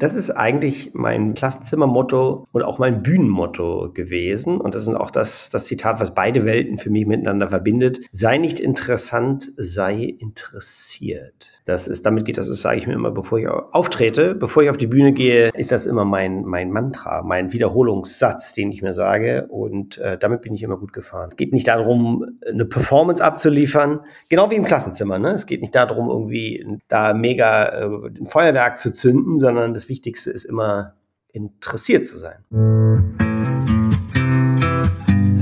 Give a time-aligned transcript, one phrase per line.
[0.00, 4.58] Das ist eigentlich mein Klassenzimmermotto und auch mein Bühnenmotto gewesen.
[4.58, 8.00] Und das ist auch das, das Zitat, was beide Welten für mich miteinander verbindet.
[8.10, 11.60] Sei nicht interessant, sei interessiert.
[11.66, 14.70] Das ist, damit geht das, das sage ich mir immer, bevor ich auftrete, bevor ich
[14.70, 18.94] auf die Bühne gehe, ist das immer mein, mein Mantra, mein Wiederholungssatz, den ich mir
[18.94, 19.46] sage.
[19.50, 21.28] Und äh, damit bin ich immer gut gefahren.
[21.30, 25.18] Es geht nicht darum, eine Performance abzuliefern, genau wie im Klassenzimmer.
[25.18, 25.32] Ne?
[25.32, 27.84] Es geht nicht darum, irgendwie da mega äh,
[28.18, 30.94] ein Feuerwerk zu zünden, sondern das Wichtigste ist immer
[31.32, 32.44] interessiert zu sein.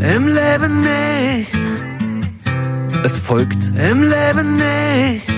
[0.00, 1.54] Im Leben nicht.
[3.04, 5.30] Es folgt im Leben nicht.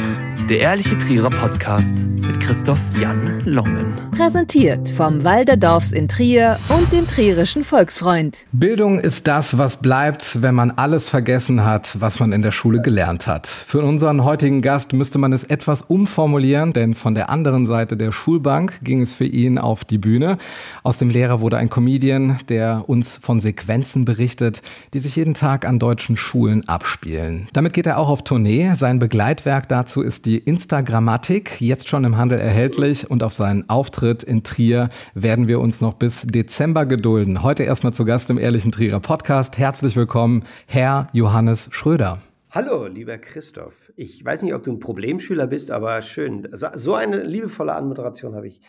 [0.50, 3.94] Der Ehrliche Trierer Podcast mit Christoph Jan Longen.
[4.16, 8.36] Präsentiert vom Walderdorfs in Trier und dem Trierischen Volksfreund.
[8.50, 12.82] Bildung ist das, was bleibt, wenn man alles vergessen hat, was man in der Schule
[12.82, 13.46] gelernt hat.
[13.46, 18.10] Für unseren heutigen Gast müsste man es etwas umformulieren, denn von der anderen Seite der
[18.10, 20.36] Schulbank ging es für ihn auf die Bühne.
[20.82, 24.62] Aus dem Lehrer wurde ein Comedian, der uns von Sequenzen berichtet,
[24.94, 27.46] die sich jeden Tag an deutschen Schulen abspielen.
[27.52, 28.72] Damit geht er auch auf Tournee.
[28.74, 34.22] Sein Begleitwerk dazu ist die Instagrammatik, jetzt schon im Handel erhältlich und auf seinen Auftritt
[34.22, 37.42] in Trier werden wir uns noch bis Dezember gedulden.
[37.42, 39.58] Heute erstmal zu Gast im Ehrlichen Trierer Podcast.
[39.58, 42.22] Herzlich willkommen, Herr Johannes Schröder.
[42.50, 43.92] Hallo, lieber Christoph.
[43.94, 46.48] Ich weiß nicht, ob du ein Problemschüler bist, aber schön.
[46.52, 48.60] So eine liebevolle Anmoderation habe ich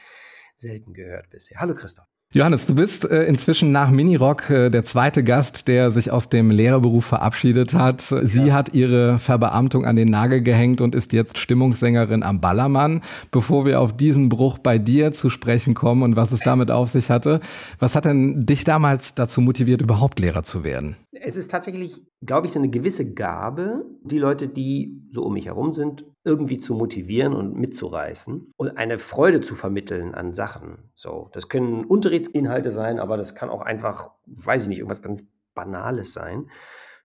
[0.56, 1.59] selten gehört bisher.
[1.59, 2.10] Hallo, Christoph.
[2.33, 6.49] Johannes, du bist äh, inzwischen nach Minirock äh, der zweite Gast, der sich aus dem
[6.49, 8.09] Lehrerberuf verabschiedet hat.
[8.09, 8.25] Ja.
[8.25, 13.01] Sie hat ihre Verbeamtung an den Nagel gehängt und ist jetzt Stimmungssängerin am Ballermann.
[13.31, 16.88] Bevor wir auf diesen Bruch bei dir zu sprechen kommen und was es damit auf
[16.88, 17.41] sich hatte,
[17.79, 20.95] was hat denn dich damals dazu motiviert, überhaupt Lehrer zu werden?
[21.11, 25.47] Es ist tatsächlich, glaube ich, so eine gewisse Gabe, die Leute, die so um mich
[25.47, 30.89] herum sind, irgendwie zu motivieren und mitzureißen und eine Freude zu vermitteln an Sachen.
[30.95, 35.25] So, das können Unterrichtsinhalte sein, aber das kann auch einfach, weiß ich nicht, irgendwas ganz
[35.53, 36.49] Banales sein.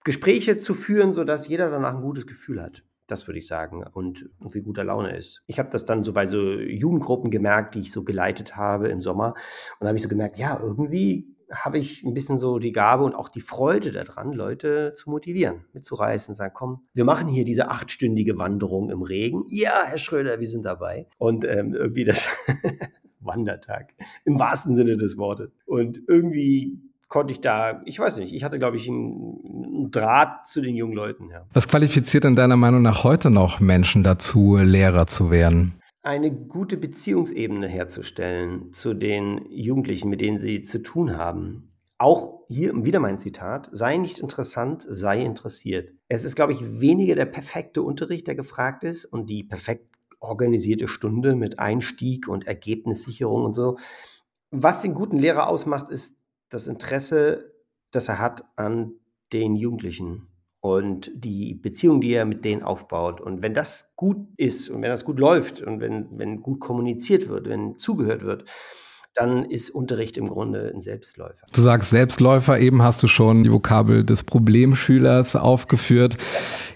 [0.05, 2.85] Gespräche zu führen, sodass jeder danach ein gutes Gefühl hat.
[3.09, 3.85] Das würde ich sagen.
[3.93, 5.43] Und irgendwie guter Laune ist.
[5.47, 9.01] Ich habe das dann so bei so Jugendgruppen gemerkt, die ich so geleitet habe im
[9.01, 9.35] Sommer.
[9.79, 13.05] Und da habe ich so gemerkt, ja, irgendwie habe ich ein bisschen so die Gabe
[13.05, 17.69] und auch die Freude daran, Leute zu motivieren, mitzureißen, sagen, komm, wir machen hier diese
[17.69, 19.45] achtstündige Wanderung im Regen.
[19.49, 21.07] Ja, Herr Schröder, wir sind dabei.
[21.19, 22.29] Und ähm, irgendwie das
[23.21, 25.51] Wandertag im wahrsten Sinne des Wortes.
[25.67, 30.61] Und irgendwie konnte ich da, ich weiß nicht, ich hatte, glaube ich, einen, Draht zu
[30.61, 31.31] den jungen Leuten.
[31.31, 31.47] Ja.
[31.53, 35.81] Was qualifiziert denn deiner Meinung nach heute noch Menschen dazu, Lehrer zu werden?
[36.07, 41.73] Eine gute Beziehungsebene herzustellen zu den Jugendlichen, mit denen sie zu tun haben.
[41.99, 45.93] Auch hier wieder mein Zitat, sei nicht interessant, sei interessiert.
[46.09, 50.87] Es ist, glaube ich, weniger der perfekte Unterricht, der gefragt ist und die perfekt organisierte
[50.87, 53.79] Stunde mit Einstieg und Ergebnissicherung und so.
[54.51, 56.19] Was den guten Lehrer ausmacht, ist
[56.51, 57.53] das Interesse,
[57.91, 58.93] das er hat an
[59.33, 60.29] den Jugendlichen
[60.75, 63.21] und die Beziehung, die er mit denen aufbaut.
[63.21, 67.29] Und wenn das gut ist und wenn das gut läuft und wenn, wenn gut kommuniziert
[67.29, 68.45] wird, wenn zugehört wird,
[69.17, 71.47] dann ist Unterricht im Grunde ein Selbstläufer.
[71.53, 76.17] Du sagst Selbstläufer, eben hast du schon die Vokabel des Problemschülers aufgeführt.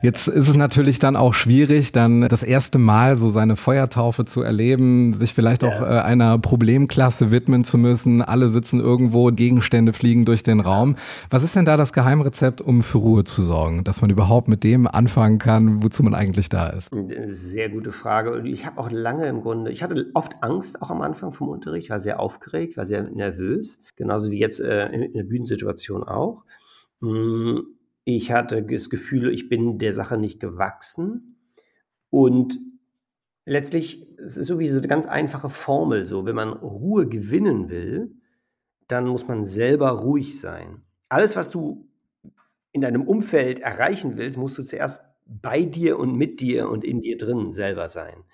[0.02, 4.40] Jetzt ist es natürlich dann auch schwierig, dann das erste Mal so seine Feuertaufe zu
[4.40, 8.22] erleben, sich vielleicht auch äh, einer Problemklasse widmen zu müssen.
[8.22, 10.96] Alle sitzen irgendwo, Gegenstände fliegen durch den Raum.
[11.28, 14.64] Was ist denn da das Geheimrezept, um für Ruhe zu sorgen, dass man überhaupt mit
[14.64, 16.88] dem anfangen kann, wozu man eigentlich da ist?
[17.26, 18.40] Sehr gute Frage.
[18.48, 21.84] Ich habe auch lange im Grunde, ich hatte oft Angst auch am Anfang vom Unterricht,
[21.84, 22.29] ich war sehr aufgeregt,
[22.76, 26.44] war sehr nervös, genauso wie jetzt äh, in der Bühnensituation auch.
[27.00, 27.66] Hm,
[28.04, 31.36] ich hatte das Gefühl, ich bin der Sache nicht gewachsen.
[32.10, 32.58] Und
[33.44, 37.68] letztlich, es ist so wie so eine ganz einfache Formel, so, wenn man Ruhe gewinnen
[37.70, 38.12] will,
[38.88, 40.82] dann muss man selber ruhig sein.
[41.08, 41.88] Alles, was du
[42.72, 47.00] in deinem Umfeld erreichen willst, musst du zuerst bei dir und mit dir und in
[47.00, 48.24] dir drin selber sein.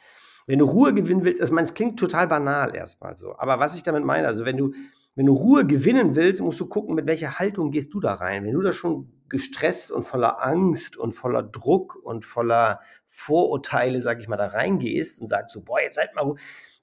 [0.46, 3.82] Wenn du Ruhe gewinnen willst, also, es klingt total banal erstmal so, aber was ich
[3.82, 4.72] damit meine, also wenn du,
[5.16, 8.44] wenn du Ruhe gewinnen willst, musst du gucken, mit welcher Haltung gehst du da rein.
[8.44, 14.20] Wenn du da schon gestresst und voller Angst und voller Druck und voller Vorurteile, sag
[14.20, 16.34] ich mal, da reingehst und sagst so, boah, jetzt seid mal,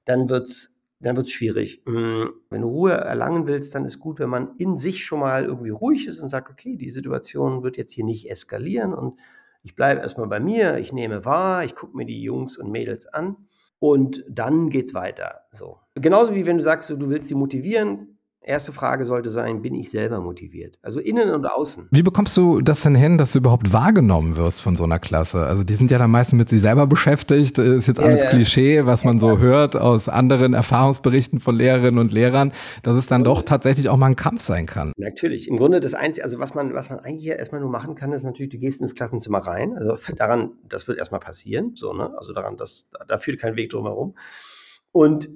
[0.03, 1.83] dann wird's dann wird's schwierig.
[1.85, 5.43] Mm, wenn du Ruhe erlangen willst, dann ist gut, wenn man in sich schon mal
[5.43, 9.19] irgendwie ruhig ist und sagt, okay, die Situation wird jetzt hier nicht eskalieren und
[9.63, 13.05] ich bleibe erstmal bei mir, ich nehme wahr, ich gucke mir die Jungs und Mädels
[13.05, 13.35] an
[13.83, 15.41] und dann geht's weiter.
[15.51, 15.77] So.
[15.95, 18.12] Genauso wie wenn du sagst, du willst sie motivieren,
[18.45, 20.77] Erste Frage sollte sein, bin ich selber motiviert?
[20.81, 21.87] Also innen und außen.
[21.91, 25.45] Wie bekommst du das denn hin, dass du überhaupt wahrgenommen wirst von so einer Klasse?
[25.45, 27.57] Also die sind ja dann meistens mit sich selber beschäftigt.
[27.57, 28.29] Ist jetzt alles ja.
[28.29, 32.51] Klischee, was man so hört aus anderen Erfahrungsberichten von Lehrerinnen und Lehrern,
[32.81, 34.91] dass es dann doch tatsächlich auch mal ein Kampf sein kann.
[34.97, 35.47] Natürlich.
[35.47, 38.23] Im Grunde das Einzige, also was man, was man eigentlich erstmal nur machen kann, ist
[38.23, 39.77] natürlich, du gehst ins Klassenzimmer rein.
[39.77, 41.71] Also daran, das wird erstmal passieren.
[41.75, 42.13] So, ne?
[42.17, 44.15] Also daran, das, da führt kein Weg drum herum.
[44.91, 45.29] Und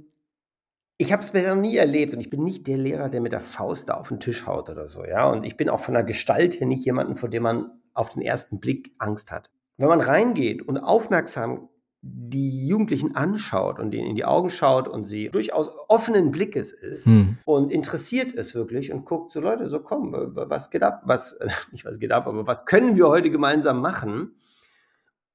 [0.98, 3.32] ich habe es bisher noch nie erlebt und ich bin nicht der Lehrer, der mit
[3.32, 5.30] der Faust da auf den Tisch haut oder so, ja.
[5.30, 8.22] Und ich bin auch von der Gestalt her nicht jemanden, vor dem man auf den
[8.22, 9.52] ersten Blick Angst hat.
[9.78, 11.70] Wenn man reingeht und aufmerksam
[12.02, 17.06] die Jugendlichen anschaut und denen in die Augen schaut und sie durchaus offenen Blickes ist
[17.06, 17.38] hm.
[17.46, 21.40] und interessiert ist wirklich und guckt so Leute, so komm, was geht ab, was,
[21.72, 24.36] nicht was geht ab, aber was können wir heute gemeinsam machen,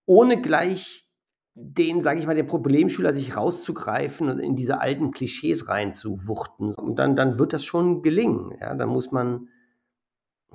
[0.06, 1.08] ohne gleich
[1.54, 6.75] den, sage ich mal, den Problemschüler sich rauszugreifen und in diese alten Klischees reinzuwuchten.
[6.75, 8.52] Und dann, dann wird das schon gelingen.
[8.58, 9.49] Ja, dann muss man,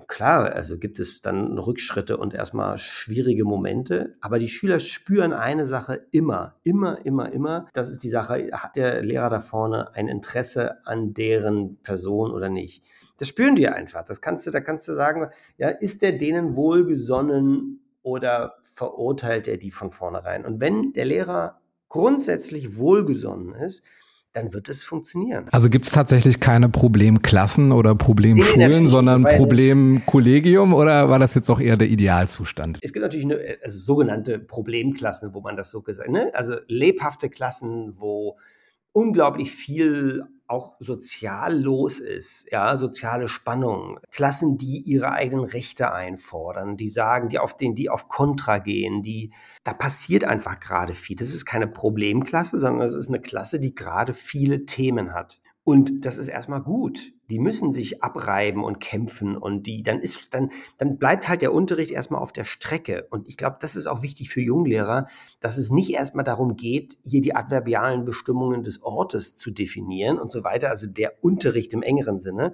[0.08, 5.68] klar, also gibt es dann Rückschritte und erstmal schwierige Momente, aber die Schüler spüren eine
[5.68, 7.68] Sache immer, immer, immer, immer.
[7.74, 12.50] Das ist die Sache, hat der Lehrer da vorne ein Interesse an deren Person oder
[12.50, 12.84] nicht?
[13.20, 14.04] Das spüren die einfach.
[14.04, 19.58] Das kannst du, da kannst du sagen, ja, ist der denen wohlgesonnen oder verurteilt er
[19.58, 20.46] die von vornherein?
[20.46, 21.60] Und wenn der Lehrer
[21.90, 23.84] grundsätzlich wohlgesonnen ist,
[24.32, 25.48] dann wird es funktionieren.
[25.52, 31.50] Also gibt es tatsächlich keine Problemklassen oder Problemschulen, nee, sondern Problemkollegium oder war das jetzt
[31.50, 32.78] auch eher der Idealzustand?
[32.82, 36.32] Es gibt natürlich eine, also sogenannte Problemklassen, wo man das so gesagt, ne?
[36.34, 38.38] also lebhafte Klassen, wo
[38.94, 46.78] unglaublich viel auch sozial los ist, ja, soziale Spannung, Klassen, die ihre eigenen Rechte einfordern,
[46.78, 49.32] die sagen, die auf den, die auf Kontra gehen, die,
[49.64, 51.16] da passiert einfach gerade viel.
[51.16, 55.40] Das ist keine Problemklasse, sondern das ist eine Klasse, die gerade viele Themen hat.
[55.68, 57.12] Und das ist erstmal gut.
[57.30, 61.54] Die müssen sich abreiben und kämpfen und die, dann ist, dann, dann bleibt halt der
[61.54, 63.06] Unterricht erstmal auf der Strecke.
[63.10, 65.08] Und ich glaube, das ist auch wichtig für Junglehrer,
[65.42, 70.32] dass es nicht erstmal darum geht, hier die adverbialen Bestimmungen des Ortes zu definieren und
[70.32, 72.54] so weiter, also der Unterricht im engeren Sinne,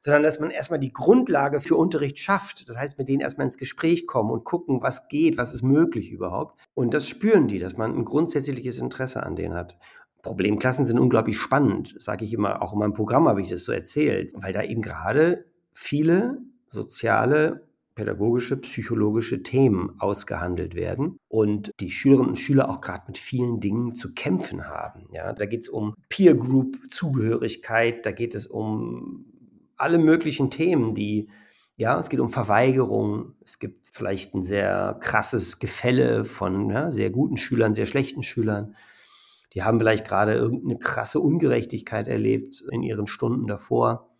[0.00, 2.66] sondern dass man erstmal die Grundlage für Unterricht schafft.
[2.70, 6.10] Das heißt, mit denen erstmal ins Gespräch kommen und gucken, was geht, was ist möglich
[6.10, 6.58] überhaupt.
[6.72, 9.76] Und das spüren die, dass man ein grundsätzliches Interesse an denen hat.
[10.24, 13.72] Problemklassen sind unglaublich spannend, sage ich immer, auch in meinem Programm habe ich das so
[13.72, 22.30] erzählt, weil da eben gerade viele soziale, pädagogische, psychologische Themen ausgehandelt werden und die Schülerinnen
[22.30, 25.06] und Schüler auch gerade mit vielen Dingen zu kämpfen haben.
[25.12, 29.26] Ja, da geht es um Peer Group Zugehörigkeit, da geht es um
[29.76, 31.28] alle möglichen Themen, die
[31.76, 33.34] ja, es geht um Verweigerung.
[33.44, 38.76] Es gibt vielleicht ein sehr krasses Gefälle von ja, sehr guten Schülern, sehr schlechten Schülern.
[39.54, 44.10] Die haben vielleicht gerade irgendeine krasse Ungerechtigkeit erlebt in ihren Stunden davor.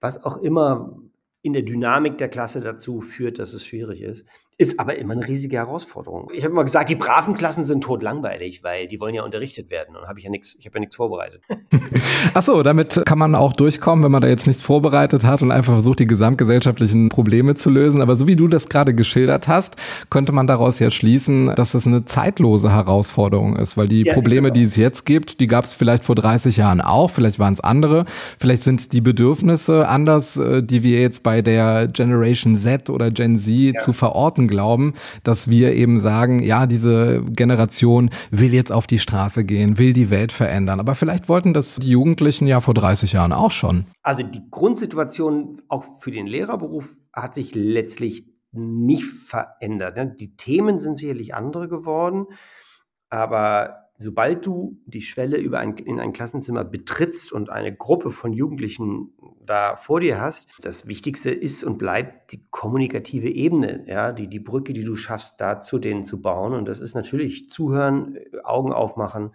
[0.00, 0.96] Was auch immer
[1.42, 4.28] in der Dynamik der Klasse dazu führt, dass es schwierig ist.
[4.60, 6.32] Ist aber immer eine riesige Herausforderung.
[6.34, 9.94] Ich habe immer gesagt, die braven Klassen sind totlangweilig, weil die wollen ja unterrichtet werden
[9.94, 11.42] und habe ich ja nichts, ich habe ja nichts vorbereitet.
[12.34, 15.52] Ach so, damit kann man auch durchkommen, wenn man da jetzt nichts vorbereitet hat und
[15.52, 18.02] einfach versucht, die gesamtgesellschaftlichen Probleme zu lösen.
[18.02, 19.76] Aber so wie du das gerade geschildert hast,
[20.10, 24.50] könnte man daraus ja schließen, dass das eine zeitlose Herausforderung ist, weil die ja, Probleme,
[24.50, 27.60] die es jetzt gibt, die gab es vielleicht vor 30 Jahren auch, vielleicht waren es
[27.60, 28.06] andere,
[28.40, 33.38] vielleicht sind die Bedürfnisse anders, äh, die wir jetzt bei der Generation Z oder Gen
[33.38, 33.80] Z ja.
[33.80, 39.44] zu verorten glauben, dass wir eben sagen, ja, diese Generation will jetzt auf die Straße
[39.44, 40.80] gehen, will die Welt verändern.
[40.80, 43.86] Aber vielleicht wollten das die Jugendlichen ja vor 30 Jahren auch schon.
[44.02, 49.96] Also die Grundsituation auch für den Lehrerberuf hat sich letztlich nicht verändert.
[49.96, 50.14] Ne?
[50.18, 52.26] Die Themen sind sicherlich andere geworden,
[53.10, 58.32] aber sobald du die Schwelle über ein, in ein Klassenzimmer betrittst und eine Gruppe von
[58.32, 59.12] Jugendlichen
[59.44, 64.38] da vor dir hast, das Wichtigste ist und bleibt die kommunikative Ebene, ja, die, die
[64.38, 66.54] Brücke, die du schaffst, da zu denen zu bauen.
[66.54, 69.34] Und das ist natürlich zuhören, Augen aufmachen,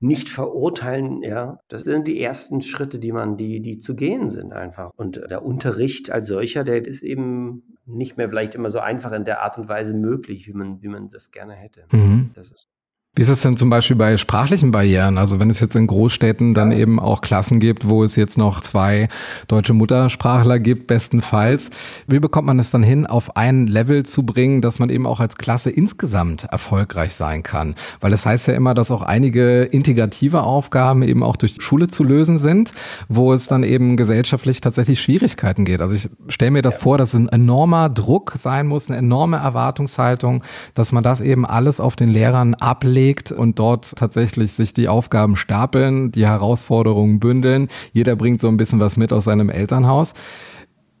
[0.00, 1.60] nicht verurteilen, ja.
[1.68, 4.90] Das sind die ersten Schritte, die man, die, die zu gehen sind einfach.
[4.96, 9.24] Und der Unterricht als solcher, der ist eben nicht mehr vielleicht immer so einfach in
[9.24, 11.86] der Art und Weise möglich, wie man, wie man das gerne hätte.
[11.90, 12.32] Mhm.
[12.34, 12.68] Das ist
[13.16, 15.18] wie ist es denn zum Beispiel bei sprachlichen Barrieren?
[15.18, 18.60] Also wenn es jetzt in Großstädten dann eben auch Klassen gibt, wo es jetzt noch
[18.60, 19.06] zwei
[19.46, 21.70] deutsche Muttersprachler gibt, bestenfalls.
[22.08, 25.20] Wie bekommt man es dann hin, auf ein Level zu bringen, dass man eben auch
[25.20, 27.76] als Klasse insgesamt erfolgreich sein kann?
[28.00, 31.88] Weil es das heißt ja immer, dass auch einige integrative Aufgaben eben auch durch Schule
[31.88, 32.72] zu lösen sind,
[33.08, 35.82] wo es dann eben gesellschaftlich tatsächlich Schwierigkeiten geht.
[35.82, 39.36] Also ich stelle mir das vor, dass es ein enormer Druck sein muss, eine enorme
[39.36, 40.42] Erwartungshaltung,
[40.72, 44.88] dass man das eben alles auf den Lehrern ablegt anlegt und dort tatsächlich sich die
[44.88, 47.68] Aufgaben stapeln, die Herausforderungen bündeln.
[47.92, 50.14] Jeder bringt so ein bisschen was mit aus seinem Elternhaus.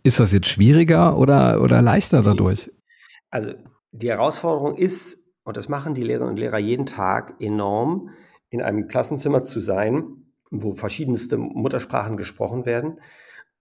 [0.02, 2.70] Ist das jetzt schwieriger oder, oder leichter dadurch?
[3.30, 3.52] Also
[3.92, 8.10] die Herausforderung ist, und das machen die Lehrerinnen und Lehrer jeden Tag enorm,
[8.50, 10.04] in einem Klassenzimmer zu sein,
[10.50, 12.98] wo verschiedenste Muttersprachen gesprochen werden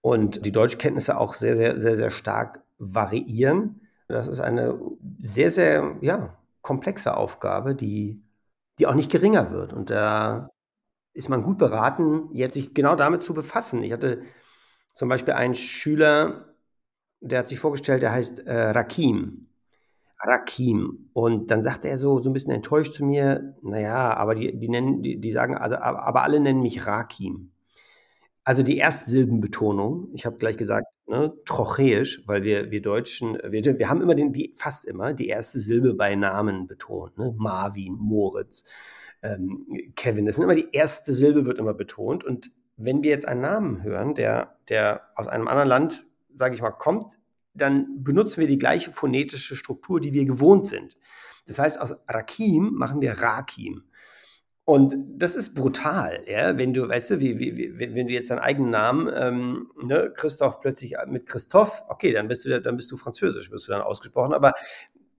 [0.02, 3.82] und die Deutschkenntnisse auch sehr, sehr, sehr, sehr stark variieren.
[4.10, 4.80] Das ist eine
[5.22, 8.23] sehr, sehr ja, komplexe Aufgabe, die,
[8.84, 9.72] die auch nicht geringer wird.
[9.72, 10.50] Und da
[11.14, 13.82] ist man gut beraten, jetzt sich genau damit zu befassen.
[13.82, 14.24] Ich hatte
[14.94, 16.54] zum Beispiel einen Schüler,
[17.22, 19.48] der hat sich vorgestellt, der heißt äh, Rakim.
[20.20, 21.10] Rakim.
[21.14, 24.68] Und dann sagte er so, so ein bisschen enttäuscht zu mir, naja, aber die, die
[24.68, 27.53] nennen, die, die sagen, also, aber, alle nennen mich Rakim.
[28.46, 33.90] Also die Erstsilbenbetonung, ich habe gleich gesagt, ne, trochäisch, weil wir, wir Deutschen, wir, wir
[33.90, 37.18] haben immer den, die, fast immer die erste Silbe bei Namen betont.
[37.18, 37.34] Ne?
[37.38, 38.66] Marvin, Moritz,
[39.22, 40.26] ähm, Kevin.
[40.26, 42.26] Das sind immer die erste Silbe wird immer betont.
[42.26, 46.62] Und wenn wir jetzt einen Namen hören, der, der aus einem anderen Land, sage ich
[46.62, 47.18] mal, kommt,
[47.54, 50.98] dann benutzen wir die gleiche phonetische Struktur, die wir gewohnt sind.
[51.46, 53.84] Das heißt, aus Rakim machen wir Rakim.
[54.66, 58.30] Und das ist brutal, ja, wenn du, weißt du, wie, wie, wenn, wenn du jetzt
[58.30, 62.90] deinen eigenen Namen, ähm, ne, Christoph plötzlich mit Christoph, okay, dann bist du, dann bist
[62.90, 64.54] du französisch, wirst du dann ausgesprochen, aber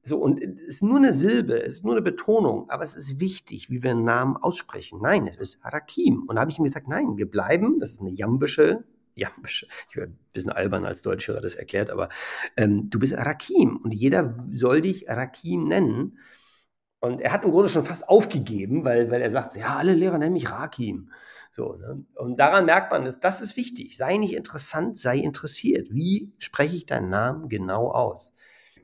[0.01, 3.21] so, und es ist nur eine Silbe, es ist nur eine Betonung, aber es ist
[3.21, 5.01] wichtig, wie wir einen Namen aussprechen.
[5.03, 6.25] Nein, es ist Arakim.
[6.27, 8.85] Und da habe ich ihm gesagt, nein, wir bleiben, das ist eine jambische,
[9.15, 12.11] jambische, ich höre ein bisschen albern als Deutscher das erklärt, aber
[12.57, 16.19] ähm, du bist Arakim und jeder soll dich Arakim nennen.
[17.04, 20.16] Und er hat im Grunde schon fast aufgegeben, weil, weil er sagt, ja, alle Lehrer
[20.16, 21.11] nennen mich Rakim.
[21.50, 22.02] So, ne?
[22.14, 23.99] Und daran merkt man, dass, das ist wichtig.
[23.99, 25.88] Sei nicht interessant, sei interessiert.
[25.90, 28.32] Wie spreche ich deinen Namen genau aus?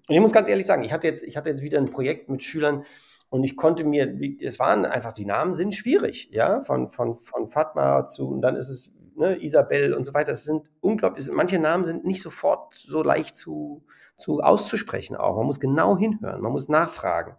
[0.07, 2.29] Und ich muss ganz ehrlich sagen, ich hatte jetzt, ich hatte jetzt wieder ein Projekt
[2.29, 2.85] mit Schülern
[3.31, 7.49] und ich konnte mir, es waren einfach, die Namen sind schwierig, ja, von, von, von
[7.49, 10.33] Fatma zu, und dann ist es ne, Isabel und so weiter.
[10.33, 13.83] Das sind unglaublich, manche Namen sind nicht sofort so leicht zu,
[14.19, 15.39] zu auszusprechen auch.
[15.39, 17.35] Man muss genau hinhören, man muss nachfragen.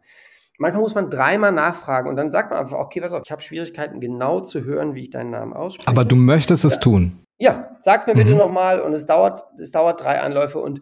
[0.58, 3.42] Manchmal muss man dreimal nachfragen und dann sagt man einfach, okay, pass auf, ich habe
[3.42, 5.88] Schwierigkeiten, genau zu hören, wie ich deinen Namen ausspreche.
[5.88, 6.82] Aber du möchtest es ja.
[6.82, 7.24] tun.
[7.40, 8.20] Ja, sag's mir mhm.
[8.20, 10.82] bitte nochmal und es dauert, es dauert drei Anläufe und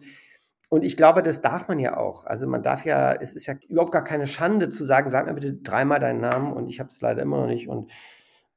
[0.72, 2.26] und ich glaube, das darf man ja auch.
[2.26, 5.34] Also man darf ja, es ist ja überhaupt gar keine Schande zu sagen, sag mir
[5.34, 7.90] bitte dreimal deinen Namen und ich habe es leider immer noch nicht und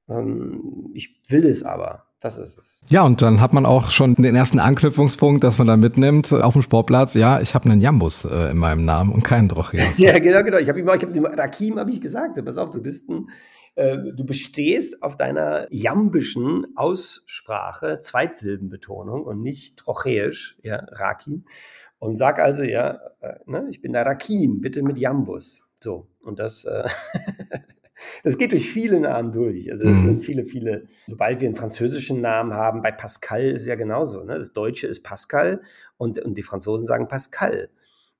[0.08, 2.05] ähm, ich will es aber.
[2.24, 2.86] Das ist es.
[2.88, 6.53] Ja, und dann hat man auch schon den ersten Anknüpfungspunkt, dass man da mitnimmt auf
[6.53, 7.15] dem Sportplatz.
[7.15, 9.89] Ja, ich habe einen Jambus äh, in meinem Namen und keinen Drochias.
[9.98, 10.58] ja, genau, genau.
[10.58, 13.27] Ich habe ihm, ich hab dem Rakim habe ich gesagt, pass auf, du bist ein,
[13.75, 21.44] äh, du bestehst auf deiner jambischen Aussprache, Zweitsilbenbetonung und nicht trochäisch, ja, Rakim.
[22.00, 25.60] Und sag also, ja, äh, ne, ich bin der Rakim, bitte mit Jambus.
[25.82, 26.88] So, und das äh,
[28.24, 29.72] Das geht durch viele Namen durch.
[29.72, 30.05] Also es mhm.
[30.05, 30.88] sind viele, viele.
[31.07, 34.24] Sobald wir einen französischen Namen haben, bei Pascal ist es ja genauso.
[34.24, 34.38] Ne?
[34.38, 35.62] Das Deutsche ist Pascal
[35.98, 37.69] und, und die Franzosen sagen Pascal.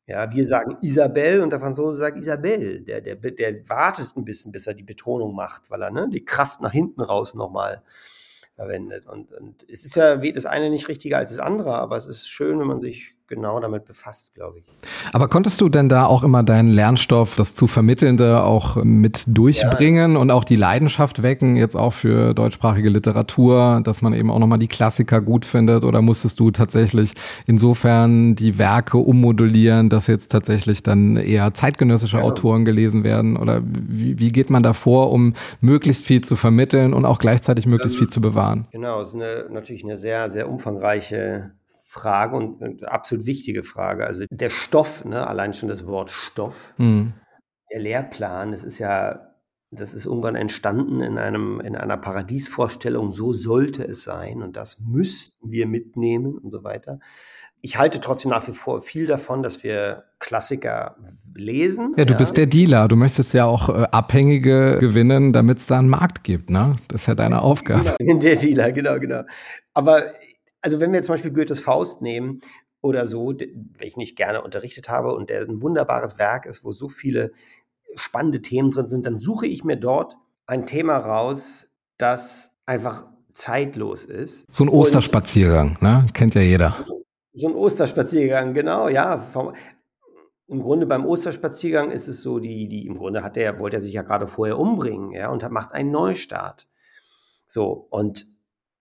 [0.06, 2.82] Ja, wir sagen Isabelle und der Franzose sagt Isabelle.
[2.82, 6.26] Der, der, der wartet ein bisschen, bis er die Betonung macht, weil er ne, die
[6.26, 7.84] Kraft nach hinten raus nochmal
[8.56, 9.08] verwendet.
[9.08, 12.28] Und, und es ist ja das eine nicht richtiger als das andere, aber es ist
[12.28, 14.66] schön, wenn man sich genau damit befasst, glaube ich.
[15.12, 20.14] Aber konntest du denn da auch immer deinen Lernstoff, das zu Vermittelnde auch mit durchbringen
[20.14, 20.20] ja.
[20.20, 24.60] und auch die Leidenschaft wecken, jetzt auch für deutschsprachige Literatur, dass man eben auch nochmal
[24.60, 25.84] die Klassiker gut findet?
[25.84, 27.14] Oder musstest du tatsächlich
[27.46, 32.24] insofern die Werke ummodulieren, dass jetzt tatsächlich dann eher zeitgenössische ja.
[32.24, 33.38] Autoren gelesen werden?
[33.38, 37.66] Oder wie, wie, geht man da vor, um möglichst viel zu vermitteln und auch gleichzeitig
[37.66, 38.68] möglichst ähm, viel zu bewahren?
[38.72, 41.52] Genau, es ist eine, natürlich eine sehr, sehr umfangreiche
[41.94, 44.08] Frage und eine absolut wichtige Frage.
[44.08, 47.14] Also der Stoff, ne, allein schon das Wort Stoff, mhm.
[47.72, 49.28] der Lehrplan, das ist ja,
[49.70, 54.80] das ist irgendwann entstanden in einem, in einer Paradiesvorstellung, so sollte es sein und das
[54.80, 57.00] müssten wir mitnehmen und so weiter.
[57.62, 60.98] Ich halte trotzdem nach wie vor viel davon, dass wir Klassiker
[61.36, 61.94] lesen.
[61.96, 62.18] Ja, du ja.
[62.18, 62.88] bist der Dealer.
[62.88, 66.76] Du möchtest ja auch äh, Abhängige gewinnen, damit es da einen Markt gibt, ne?
[66.90, 67.96] Das ist ja deine Aufgabe.
[68.00, 69.22] Der Dealer, genau, genau.
[69.74, 70.04] Aber
[70.64, 72.40] also wenn wir zum Beispiel Goethes Faust nehmen
[72.82, 76.72] oder so, den ich nicht gerne unterrichtet habe und der ein wunderbares Werk ist, wo
[76.72, 77.34] so viele
[77.96, 80.18] spannende Themen drin sind, dann suche ich mir dort
[80.48, 84.48] ein Thema raus, das einfach zeitlos ist.
[84.54, 86.08] So ein Osterspaziergang, ne?
[86.14, 86.76] Kennt ja jeder.
[87.34, 89.26] So ein Osterspaziergang, genau, ja.
[90.48, 93.82] Im Grunde beim Osterspaziergang ist es so, die, die, im Grunde hat der, wollte er
[93.82, 96.68] sich ja gerade vorher umbringen, ja, und macht einen Neustart.
[97.48, 98.33] So, und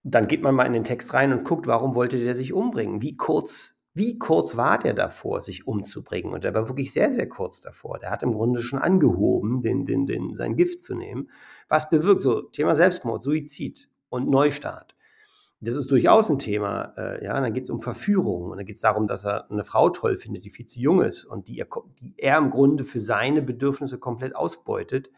[0.03, 3.03] dann geht man mal in den Text rein und guckt, warum wollte der sich umbringen?
[3.03, 6.33] Wie kurz wie kurz war der davor, sich umzubringen?
[6.33, 7.99] Und er war wirklich sehr, sehr kurz davor.
[7.99, 11.29] Der hat im Grunde schon angehoben, den, den, den, sein Gift zu nehmen.
[11.69, 14.95] Was bewirkt so Thema Selbstmord, Suizid und Neustart.
[15.61, 16.95] Das ist durchaus ein Thema.
[16.97, 19.63] Äh, ja, dann geht es um Verführung und dann geht es darum, dass er eine
[19.63, 21.69] Frau toll findet, die viel zu jung ist und die er,
[22.01, 25.11] die er im Grunde für seine Bedürfnisse komplett ausbeutet.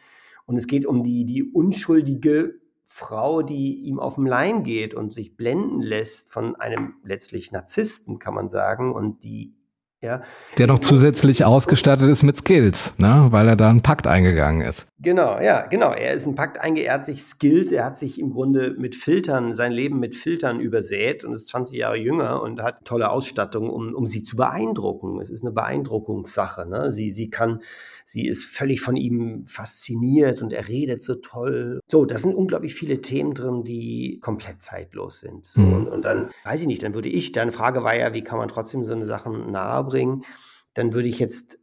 [0.46, 2.60] Und es geht um die, die unschuldige
[2.96, 8.20] Frau, die ihm auf den Leim geht und sich blenden lässt von einem letztlich Narzissten,
[8.20, 9.56] kann man sagen, und die
[10.04, 10.20] ja.
[10.58, 13.28] Der noch zusätzlich ausgestattet ist mit Skills, ne?
[13.30, 14.86] weil er da einen Pakt eingegangen ist.
[14.98, 15.92] Genau, ja, genau.
[15.92, 18.94] Er ist einen Pakt eingegangen, er hat sich skillt, er hat sich im Grunde mit
[18.94, 23.70] Filtern, sein Leben mit Filtern übersät und ist 20 Jahre jünger und hat tolle Ausstattung,
[23.70, 25.20] um, um sie zu beeindrucken.
[25.20, 26.68] Es ist eine Beeindruckungssache.
[26.68, 26.92] Ne?
[26.92, 27.62] Sie, sie kann
[28.04, 31.80] Sie ist völlig von ihm fasziniert und er redet so toll.
[31.90, 35.46] So, da sind unglaublich viele Themen drin, die komplett zeitlos sind.
[35.46, 35.72] So, mhm.
[35.74, 38.38] und, und, dann, weiß ich nicht, dann würde ich, deine Frage war ja, wie kann
[38.38, 40.24] man trotzdem so eine Sachen nahebringen?
[40.74, 41.58] Dann würde ich jetzt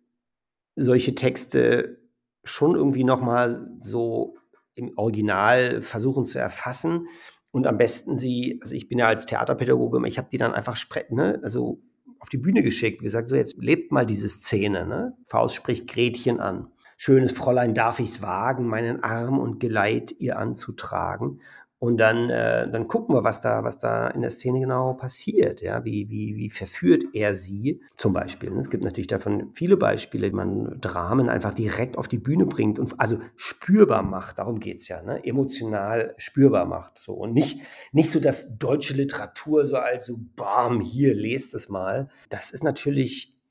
[0.76, 2.00] solche Texte
[2.44, 4.36] schon irgendwie nochmal so
[4.74, 7.08] im Original versuchen zu erfassen
[7.52, 10.78] und am besten sie, also ich bin ja als Theaterpädagoge, ich habe die dann einfach,
[11.10, 11.82] ne, also
[12.22, 14.86] auf die Bühne geschickt, gesagt, so jetzt lebt mal diese Szene.
[14.86, 15.18] Ne?
[15.26, 16.68] Faust spricht Gretchen an.
[16.96, 21.42] Schönes Fräulein, darf ich's wagen, meinen Arm und Geleit ihr anzutragen?
[21.84, 25.62] Und dann, äh, dann gucken wir, was da, was da in der Szene genau passiert.
[25.62, 28.56] Ja, wie, wie, wie verführt er sie zum Beispiel?
[28.60, 32.78] Es gibt natürlich davon viele Beispiele, wie man Dramen einfach direkt auf die Bühne bringt
[32.78, 34.38] und also spürbar macht.
[34.38, 35.26] Darum geht's ja, ne?
[35.26, 37.00] emotional spürbar macht.
[37.00, 37.62] So und nicht,
[37.92, 42.10] nicht so, dass deutsche Literatur so als so, bam, hier, lest es mal.
[42.30, 43.42] Das ist natürlich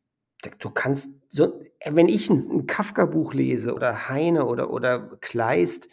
[0.60, 5.88] du kannst so, wenn ich ein, ein Kafka-Buch lese oder Heine oder, oder Kleist,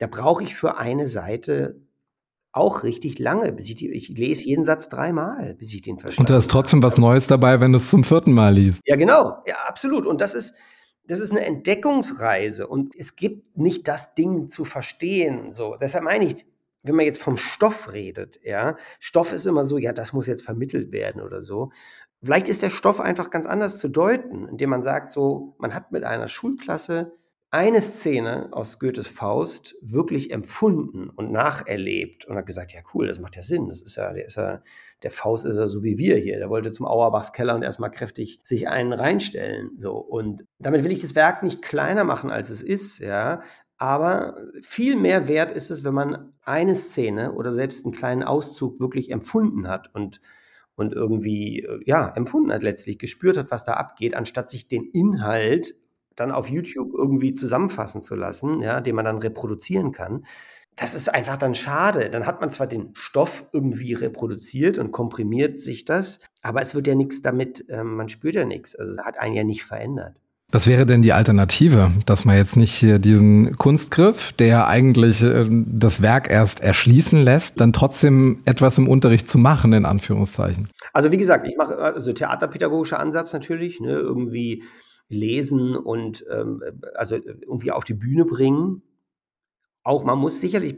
[0.00, 1.76] da brauche ich für eine Seite
[2.52, 6.20] auch richtig lange, bis ich, die, ich lese jeden Satz dreimal, bis ich den verstehe.
[6.20, 8.80] Und da ist trotzdem was Neues dabei, wenn du es zum vierten Mal liest.
[8.86, 9.42] Ja, genau.
[9.46, 10.06] Ja, absolut.
[10.06, 10.54] Und das ist,
[11.04, 12.66] das ist eine Entdeckungsreise.
[12.66, 15.52] Und es gibt nicht das Ding zu verstehen.
[15.52, 16.46] So, deshalb meine ich,
[16.82, 20.42] wenn man jetzt vom Stoff redet, ja, Stoff ist immer so, ja, das muss jetzt
[20.42, 21.70] vermittelt werden oder so.
[22.22, 25.92] Vielleicht ist der Stoff einfach ganz anders zu deuten, indem man sagt, so, man hat
[25.92, 27.12] mit einer Schulklasse
[27.52, 33.18] eine Szene aus Goethes Faust wirklich empfunden und nacherlebt und hat gesagt, ja cool, das
[33.18, 33.68] macht ja Sinn.
[33.68, 34.62] Das ist ja, der ist ja,
[35.02, 36.38] der Faust ist ja so wie wir hier.
[36.38, 39.72] Der wollte zum Auerbachs Keller und erstmal kräftig sich einen reinstellen.
[39.78, 39.96] So.
[39.96, 43.42] Und damit will ich das Werk nicht kleiner machen, als es ist, ja.
[43.78, 48.78] Aber viel mehr wert ist es, wenn man eine Szene oder selbst einen kleinen Auszug
[48.78, 50.20] wirklich empfunden hat und
[50.76, 55.74] und irgendwie, ja, empfunden hat letztlich, gespürt hat, was da abgeht, anstatt sich den Inhalt
[56.20, 60.24] dann auf YouTube irgendwie zusammenfassen zu lassen, ja, den man dann reproduzieren kann.
[60.76, 62.10] Das ist einfach dann schade.
[62.10, 66.86] Dann hat man zwar den Stoff irgendwie reproduziert und komprimiert sich das, aber es wird
[66.86, 68.76] ja nichts damit, äh, man spürt ja nichts.
[68.76, 70.14] Also es hat einen ja nicht verändert.
[70.52, 75.46] Was wäre denn die Alternative, dass man jetzt nicht hier diesen Kunstgriff, der eigentlich äh,
[75.48, 80.68] das Werk erst erschließen lässt, dann trotzdem etwas im Unterricht zu machen, in Anführungszeichen?
[80.92, 84.64] Also wie gesagt, ich mache also theaterpädagogischer Ansatz natürlich, ne, irgendwie
[85.10, 86.62] lesen und ähm,
[86.94, 88.82] also irgendwie auf die Bühne bringen.
[89.82, 90.76] Auch man muss sicherlich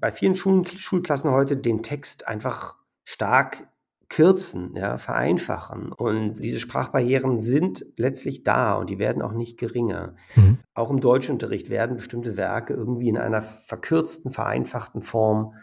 [0.00, 3.68] bei vielen Schul Schulklassen heute den Text einfach stark
[4.08, 5.90] kürzen, ja, vereinfachen.
[5.90, 10.16] Und diese Sprachbarrieren sind letztlich da und die werden auch nicht geringer.
[10.36, 10.58] Mhm.
[10.74, 15.54] Auch im Deutschunterricht werden bestimmte Werke irgendwie in einer verkürzten, vereinfachten Form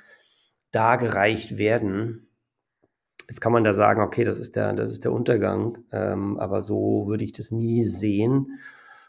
[0.72, 2.29] dargereicht werden.
[3.30, 6.63] Jetzt kann man da sagen, okay, das ist der, das ist der Untergang, ähm, aber
[6.63, 8.60] so würde ich das nie sehen.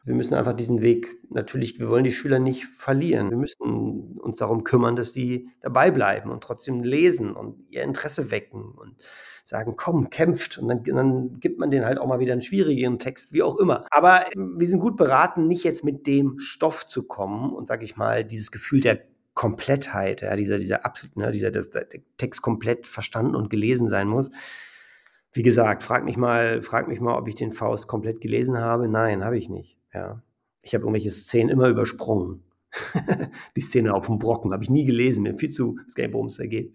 [0.05, 3.31] Wir müssen einfach diesen Weg, natürlich, wir wollen die Schüler nicht verlieren.
[3.31, 8.31] Wir müssen uns darum kümmern, dass die dabei bleiben und trotzdem lesen und ihr Interesse
[8.31, 8.97] wecken und
[9.45, 10.59] sagen, komm, kämpft.
[10.59, 13.57] Und dann, dann gibt man denen halt auch mal wieder einen schwierigen Text, wie auch
[13.57, 13.87] immer.
[13.91, 17.97] Aber wir sind gut beraten, nicht jetzt mit dem Stoff zu kommen und, sag ich
[17.97, 21.87] mal, dieses Gefühl der Komplettheit, ja, dieser, dieser absolut, ne, dieser, dass der
[22.19, 24.31] Text komplett verstanden und gelesen sein muss.
[25.33, 28.89] Wie gesagt, frag mich mal, frag mich mal, ob ich den Faust komplett gelesen habe.
[28.89, 29.79] Nein, habe ich nicht.
[29.95, 30.23] Ja.
[30.63, 32.43] Ich habe irgendwelche Szenen immer übersprungen.
[33.57, 36.37] Die Szene auf dem Brocken habe ich nie gelesen, mir viel zu Escape, worum es
[36.37, 36.75] da geht.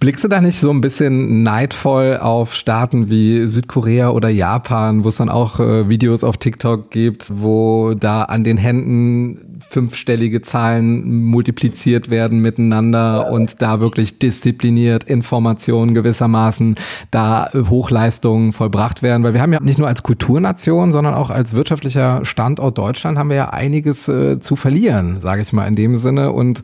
[0.00, 5.08] Blickst du da nicht so ein bisschen neidvoll auf Staaten wie Südkorea oder Japan, wo
[5.08, 11.24] es dann auch äh, Videos auf TikTok gibt, wo da an den Händen fünfstellige Zahlen
[11.24, 16.76] multipliziert werden miteinander und da wirklich diszipliniert Informationen gewissermaßen
[17.10, 21.54] da Hochleistungen vollbracht werden, weil wir haben ja nicht nur als Kulturnation, sondern auch als
[21.54, 25.96] wirtschaftlicher Standort Deutschland haben wir ja einiges äh, zu verlieren, sage ich mal in dem
[25.96, 26.62] Sinne und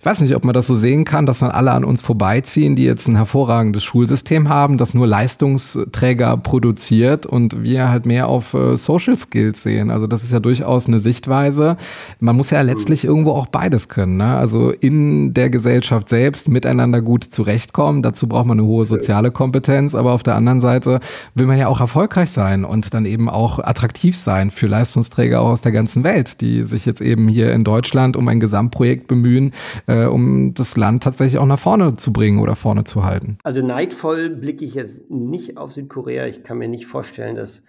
[0.00, 2.74] Ich weiß nicht, ob man das so sehen kann, dass dann alle an uns vorbeiziehen,
[2.74, 8.54] die jetzt ein hervorragendes Schulsystem haben, das nur Leistungsträger produziert und wir halt mehr auf
[8.54, 9.90] äh, Social Skills sehen.
[9.90, 11.76] Also das ist ja durchaus eine Sichtweise.
[12.18, 14.16] Man muss ja letztlich irgendwo auch beides können.
[14.16, 14.34] Ne?
[14.34, 18.02] Also in der Gesellschaft selbst miteinander gut zurechtkommen.
[18.02, 19.94] Dazu braucht man eine hohe soziale Kompetenz.
[19.94, 21.00] Aber auf der anderen Seite
[21.34, 25.60] will man ja auch erfolgreich sein und dann eben auch attraktiv sein für Leistungsträger aus
[25.60, 29.52] der ganzen Welt, die sich jetzt eben hier in Deutschland um ein Gesamtprojekt bemühen,
[29.86, 33.36] äh, um das Land tatsächlich auch nach vorne zu bringen oder vorne zu halten.
[33.44, 36.24] Also neidvoll blicke ich jetzt nicht auf Südkorea.
[36.24, 37.64] Ich kann mir nicht vorstellen, dass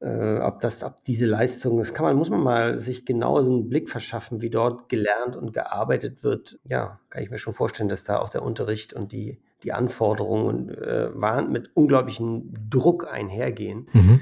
[0.00, 3.50] äh, ob das, ob diese Leistung, das kann man, muss man mal sich genau so
[3.50, 6.58] einen Blick verschaffen, wie dort gelernt und gearbeitet wird.
[6.64, 10.70] Ja, kann ich mir schon vorstellen, dass da auch der Unterricht und die, die Anforderungen
[10.70, 11.10] äh,
[11.42, 13.88] mit unglaublichem Druck einhergehen.
[13.92, 14.20] Mhm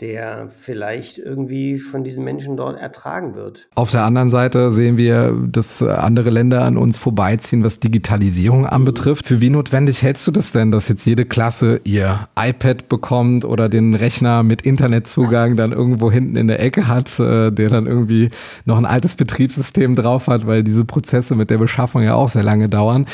[0.00, 3.68] der vielleicht irgendwie von diesen Menschen dort ertragen wird.
[3.74, 9.26] Auf der anderen Seite sehen wir, dass andere Länder an uns vorbeiziehen, was Digitalisierung anbetrifft.
[9.26, 13.68] Für wie notwendig hältst du das denn, dass jetzt jede Klasse ihr iPad bekommt oder
[13.68, 18.30] den Rechner mit Internetzugang dann irgendwo hinten in der Ecke hat, äh, der dann irgendwie
[18.64, 22.42] noch ein altes Betriebssystem drauf hat, weil diese Prozesse mit der Beschaffung ja auch sehr
[22.42, 23.06] lange dauern.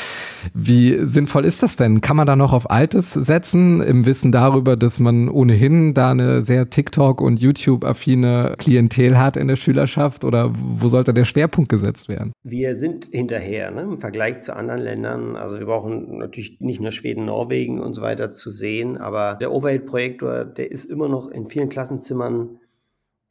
[0.53, 2.01] Wie sinnvoll ist das denn?
[2.01, 6.43] Kann man da noch auf Altes setzen, im Wissen darüber, dass man ohnehin da eine
[6.43, 12.07] sehr TikTok- und YouTube-affine Klientel hat in der Schülerschaft oder wo sollte der Schwerpunkt gesetzt
[12.07, 12.33] werden?
[12.43, 13.81] Wir sind hinterher ne?
[13.81, 15.35] im Vergleich zu anderen Ländern.
[15.35, 19.51] Also wir brauchen natürlich nicht nur Schweden, Norwegen und so weiter zu sehen, aber der
[19.51, 22.59] Overhead-Projektor, der ist immer noch in vielen Klassenzimmern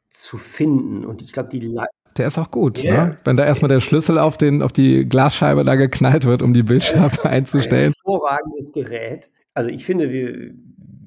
[0.09, 1.05] zu finden.
[1.05, 1.73] Und ich glaube, die
[2.17, 3.05] der ist auch gut, yeah.
[3.05, 3.17] ne?
[3.23, 6.63] Wenn da erstmal der Schlüssel auf, den, auf die Glasscheibe da geknallt wird, um die
[6.63, 7.93] Bildschirme einzustellen.
[7.93, 9.31] Ein hervorragendes Gerät.
[9.53, 10.51] Also ich finde, wir,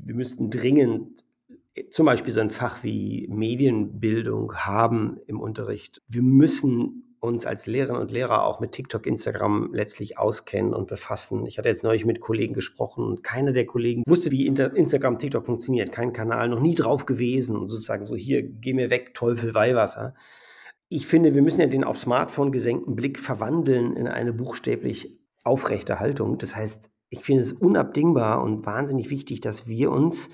[0.04, 1.19] wir müssten dringend
[1.90, 6.02] zum Beispiel so ein Fach wie Medienbildung haben im Unterricht.
[6.08, 11.46] Wir müssen uns als Lehrerinnen und Lehrer auch mit TikTok, Instagram letztlich auskennen und befassen.
[11.46, 15.44] Ich hatte jetzt neulich mit Kollegen gesprochen und keiner der Kollegen wusste, wie Instagram, TikTok
[15.44, 15.92] funktioniert.
[15.92, 20.14] Kein Kanal, noch nie drauf gewesen und sozusagen so, hier, geh mir weg, Teufel, Weihwasser.
[20.88, 26.00] Ich finde, wir müssen ja den auf Smartphone gesenkten Blick verwandeln in eine buchstäblich aufrechte
[26.00, 26.38] Haltung.
[26.38, 30.30] Das heißt, ich finde es unabdingbar und wahnsinnig wichtig, dass wir uns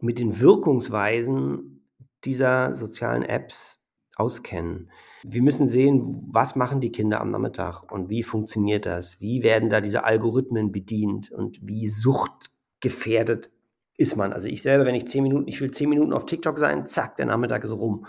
[0.00, 1.84] mit den Wirkungsweisen
[2.24, 4.90] dieser sozialen Apps auskennen.
[5.22, 9.20] Wir müssen sehen, was machen die Kinder am Nachmittag und wie funktioniert das?
[9.20, 13.50] Wie werden da diese Algorithmen bedient und wie suchtgefährdet
[13.98, 14.32] ist man?
[14.32, 17.16] Also ich selber, wenn ich zehn Minuten, ich will zehn Minuten auf TikTok sein, zack,
[17.16, 18.06] der Nachmittag ist rum.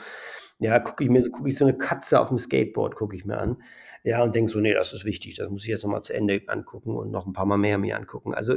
[0.59, 3.25] Ja, gucke ich mir so, gucke ich so eine Katze auf dem Skateboard, gucke ich
[3.25, 3.61] mir an.
[4.03, 6.41] Ja, und denke so, nee, das ist wichtig, das muss ich jetzt nochmal zu Ende
[6.47, 8.33] angucken und noch ein paar Mal mehr mir angucken.
[8.33, 8.55] Also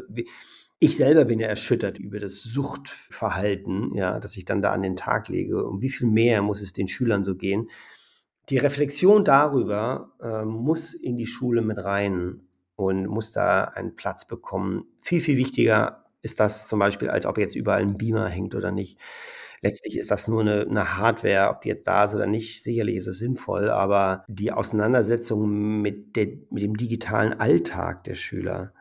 [0.82, 4.96] ich selber bin ja erschüttert über das Suchtverhalten, ja, das ich dann da an den
[4.96, 5.64] Tag lege.
[5.64, 7.68] Und wie viel mehr muss es den Schülern so gehen?
[8.48, 12.40] Die Reflexion darüber äh, muss in die Schule mit rein
[12.76, 14.86] und muss da einen Platz bekommen.
[15.02, 18.72] Viel, viel wichtiger ist das zum Beispiel, als ob jetzt überall ein Beamer hängt oder
[18.72, 18.98] nicht.
[19.60, 22.62] Letztlich ist das nur eine, eine Hardware, ob die jetzt da ist oder nicht.
[22.62, 28.72] Sicherlich ist es sinnvoll, aber die Auseinandersetzung mit, der, mit dem digitalen Alltag der Schüler,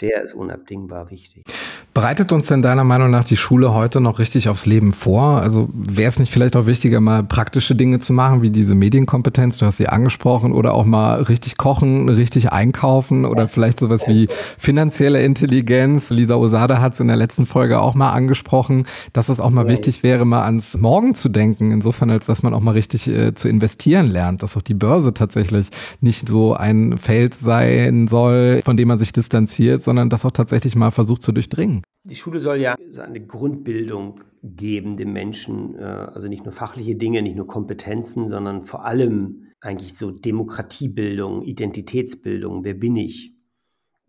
[0.00, 1.44] der ist unabdingbar wichtig.
[1.92, 5.42] Bereitet uns denn deiner Meinung nach die Schule heute noch richtig aufs Leben vor?
[5.42, 9.58] Also wäre es nicht vielleicht auch wichtiger, mal praktische Dinge zu machen, wie diese Medienkompetenz,
[9.58, 14.28] du hast sie angesprochen, oder auch mal richtig kochen, richtig einkaufen oder vielleicht sowas wie
[14.58, 16.10] finanzielle Intelligenz.
[16.10, 19.68] Lisa Osada hat es in der letzten Folge auch mal angesprochen, dass es auch mal
[19.68, 23.34] wichtig wäre, mal ans Morgen zu denken, insofern als dass man auch mal richtig äh,
[23.34, 28.76] zu investieren lernt, dass auch die Börse tatsächlich nicht so ein Feld sein soll, von
[28.76, 31.82] dem man sich distanziert, sondern das auch tatsächlich mal versucht zu durchdringen.
[32.04, 37.22] Die Schule soll ja eine Grundbildung geben dem Menschen, äh, also nicht nur fachliche Dinge,
[37.22, 43.32] nicht nur Kompetenzen, sondern vor allem eigentlich so Demokratiebildung, Identitätsbildung, wer bin ich?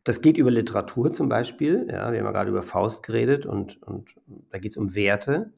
[0.04, 1.88] Das geht über Literatur zum Beispiel.
[1.90, 4.10] Ja, wir haben ja gerade über Faust geredet und, und
[4.50, 5.54] da geht es um Werte.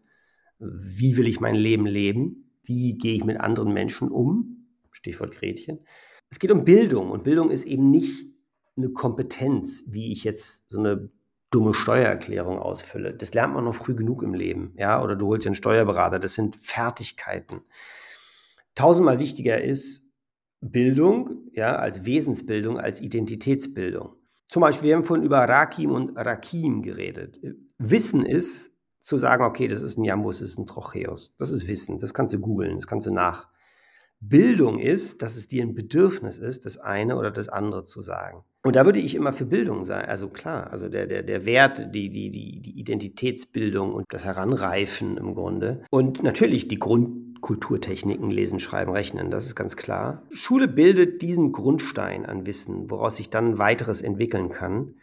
[0.59, 2.51] Wie will ich mein Leben leben?
[2.63, 4.67] Wie gehe ich mit anderen Menschen um?
[4.91, 5.79] Stichwort Gretchen.
[6.29, 8.30] Es geht um Bildung und Bildung ist eben nicht
[8.77, 11.09] eine Kompetenz, wie ich jetzt so eine
[11.49, 13.13] dumme Steuererklärung ausfülle.
[13.13, 16.33] Das lernt man noch früh genug im Leben, ja, oder du holst einen Steuerberater, das
[16.33, 17.61] sind Fertigkeiten.
[18.73, 20.07] Tausendmal wichtiger ist
[20.61, 24.15] Bildung, ja, als Wesensbildung, als Identitätsbildung.
[24.47, 27.39] Zum Beispiel, wir haben vorhin über Rakim und Rakim geredet.
[27.77, 31.33] Wissen ist, zu sagen, okay, das ist ein Jambus, das ist ein Trocheus.
[31.37, 33.49] Das ist Wissen, das kannst du googeln, das kannst du nach.
[34.19, 38.43] Bildung ist, dass es dir ein Bedürfnis ist, das eine oder das andere zu sagen.
[38.63, 40.05] Und da würde ich immer für Bildung sein.
[40.05, 45.17] Also klar, also der, der, der Wert, die, die, die, die Identitätsbildung und das Heranreifen
[45.17, 45.83] im Grunde.
[45.89, 50.21] Und natürlich die Grund, Kulturtechniken, Lesen, Schreiben, Rechnen, das ist ganz klar.
[50.31, 54.93] Schule bildet diesen Grundstein an Wissen, woraus sich dann weiteres entwickeln kann.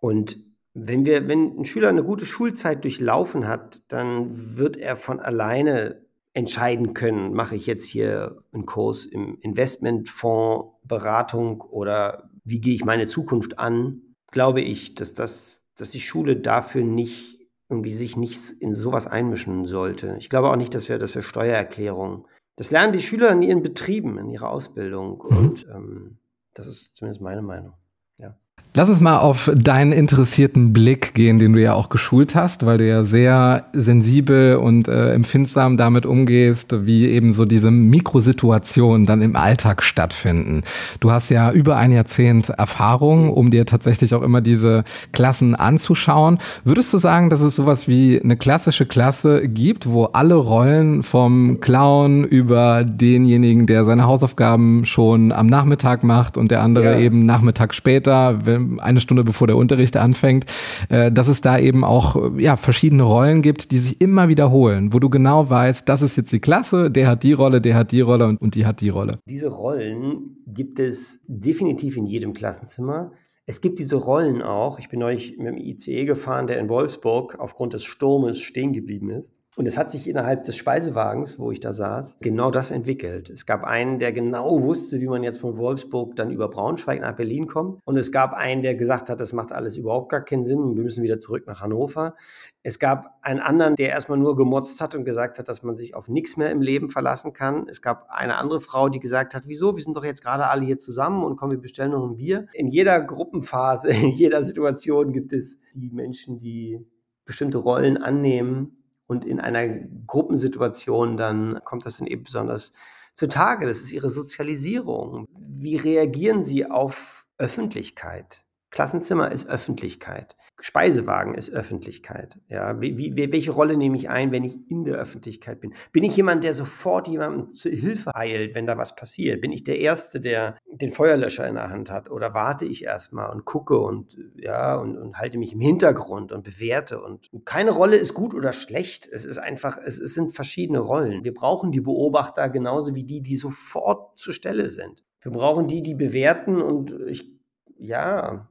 [0.00, 0.38] Und
[0.74, 6.02] wenn wir, wenn ein Schüler eine gute Schulzeit durchlaufen hat, dann wird er von alleine
[6.32, 12.84] entscheiden können, mache ich jetzt hier einen Kurs im Investmentfonds, Beratung oder wie gehe ich
[12.84, 18.52] meine Zukunft an, glaube ich, dass das, dass die Schule dafür nicht irgendwie sich nicht
[18.60, 20.16] in sowas einmischen sollte.
[20.18, 22.24] Ich glaube auch nicht, dass wir, dass wir Steuererklärungen.
[22.56, 25.24] Das lernen die Schüler in ihren Betrieben, in ihrer Ausbildung.
[25.28, 25.36] Mhm.
[25.36, 26.18] Und ähm,
[26.52, 27.72] das ist zumindest meine Meinung.
[28.18, 28.36] Ja.
[28.76, 32.78] Lass uns mal auf deinen interessierten Blick gehen, den du ja auch geschult hast, weil
[32.78, 39.22] du ja sehr sensibel und äh, empfindsam damit umgehst, wie eben so diese Mikrosituationen dann
[39.22, 40.64] im Alltag stattfinden.
[40.98, 44.82] Du hast ja über ein Jahrzehnt Erfahrung, um dir tatsächlich auch immer diese
[45.12, 46.38] Klassen anzuschauen.
[46.64, 51.60] Würdest du sagen, dass es sowas wie eine klassische Klasse gibt, wo alle Rollen vom
[51.60, 56.98] Clown über denjenigen, der seine Hausaufgaben schon am Nachmittag macht und der andere ja.
[56.98, 60.46] eben Nachmittag später, wenn eine Stunde bevor der Unterricht anfängt,
[60.88, 64.98] äh, dass es da eben auch ja, verschiedene Rollen gibt, die sich immer wiederholen, wo
[64.98, 68.00] du genau weißt, das ist jetzt die Klasse, der hat die Rolle, der hat die
[68.00, 69.18] Rolle und, und die hat die Rolle.
[69.28, 73.12] Diese Rollen gibt es definitiv in jedem Klassenzimmer.
[73.46, 74.78] Es gibt diese Rollen auch.
[74.78, 79.10] Ich bin neulich mit dem ICE gefahren, der in Wolfsburg aufgrund des Sturmes stehen geblieben
[79.10, 79.32] ist.
[79.56, 83.30] Und es hat sich innerhalb des Speisewagens, wo ich da saß, genau das entwickelt.
[83.30, 87.14] Es gab einen, der genau wusste, wie man jetzt von Wolfsburg dann über Braunschweig nach
[87.14, 87.80] Berlin kommt.
[87.84, 90.76] Und es gab einen, der gesagt hat, das macht alles überhaupt gar keinen Sinn.
[90.76, 92.16] Wir müssen wieder zurück nach Hannover.
[92.64, 95.94] Es gab einen anderen, der erstmal nur gemotzt hat und gesagt hat, dass man sich
[95.94, 97.68] auf nichts mehr im Leben verlassen kann.
[97.68, 99.76] Es gab eine andere Frau, die gesagt hat, wieso?
[99.76, 102.46] Wir sind doch jetzt gerade alle hier zusammen und kommen, wir bestellen noch ein Bier.
[102.54, 106.84] In jeder Gruppenphase, in jeder Situation gibt es die Menschen, die
[107.24, 109.68] bestimmte Rollen annehmen und in einer
[110.06, 112.72] Gruppensituation dann kommt das dann eben besonders
[113.14, 113.66] zutage.
[113.66, 115.26] Das ist ihre Sozialisierung.
[115.38, 118.44] Wie reagieren sie auf Öffentlichkeit?
[118.70, 120.36] Klassenzimmer ist Öffentlichkeit.
[120.60, 122.38] Speisewagen ist Öffentlichkeit.
[122.48, 125.74] Ja, wie, wie, welche Rolle nehme ich ein, wenn ich in der Öffentlichkeit bin?
[125.92, 129.40] Bin ich jemand, der sofort jemandem zu Hilfe eilt, wenn da was passiert?
[129.40, 132.10] Bin ich der Erste, der den Feuerlöscher in der Hand hat?
[132.10, 136.44] Oder warte ich erstmal und gucke und, ja, und, und halte mich im Hintergrund und
[136.44, 137.00] bewerte?
[137.00, 139.08] Und keine Rolle ist gut oder schlecht.
[139.10, 141.24] Es ist einfach, es, es sind verschiedene Rollen.
[141.24, 145.02] Wir brauchen die Beobachter genauso wie die, die sofort zur Stelle sind.
[145.20, 147.32] Wir brauchen die, die bewerten und ich,
[147.76, 148.48] ja,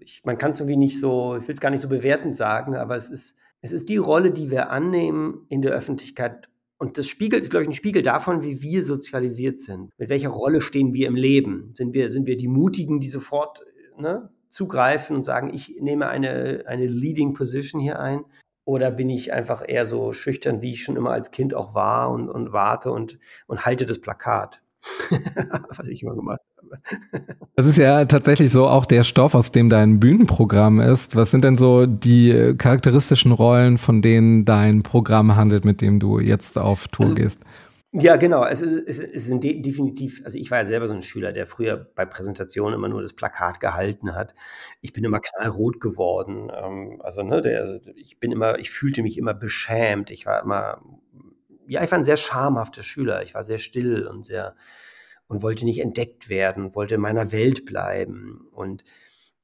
[0.00, 2.76] ich, man kann es irgendwie nicht so, ich will es gar nicht so bewertend sagen,
[2.76, 6.48] aber es ist, es ist die Rolle, die wir annehmen in der Öffentlichkeit.
[6.78, 9.90] Und das spiegelt, ist, glaube ich, ein Spiegel davon, wie wir sozialisiert sind.
[9.98, 11.72] Mit welcher Rolle stehen wir im Leben?
[11.74, 13.62] Sind wir, sind wir die Mutigen, die sofort
[13.98, 18.24] ne, zugreifen und sagen, ich nehme eine, eine Leading Position hier ein?
[18.64, 22.10] Oder bin ich einfach eher so schüchtern, wie ich schon immer als Kind auch war
[22.10, 24.62] und, und warte und, und halte das Plakat?
[25.76, 26.80] Was ich immer gemacht habe.
[27.56, 31.16] Das ist ja tatsächlich so auch der Stoff, aus dem dein Bühnenprogramm ist.
[31.16, 36.20] Was sind denn so die charakteristischen Rollen, von denen dein Programm handelt, mit dem du
[36.20, 37.38] jetzt auf Tour also, gehst?
[37.92, 38.44] Ja, genau.
[38.44, 41.32] Es, ist, es, es sind de definitiv, also ich war ja selber so ein Schüler,
[41.32, 44.34] der früher bei Präsentationen immer nur das Plakat gehalten hat.
[44.82, 46.52] Ich bin immer knallrot geworden.
[46.54, 50.10] Ähm, also, ne, der, also ich bin immer, ich fühlte mich immer beschämt.
[50.10, 50.82] Ich war immer
[51.68, 53.22] ja, ich war ein sehr schamhafter Schüler.
[53.22, 54.56] Ich war sehr still und sehr
[55.28, 58.48] und wollte nicht entdeckt werden, wollte in meiner Welt bleiben.
[58.50, 58.82] Und,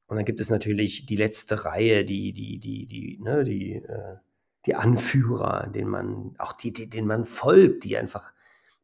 [0.07, 4.17] und dann gibt es natürlich die letzte Reihe, die, die, die, die, ne, die, äh,
[4.67, 8.33] die Anführer, denen man, auch die, die, denen man folgt, die einfach,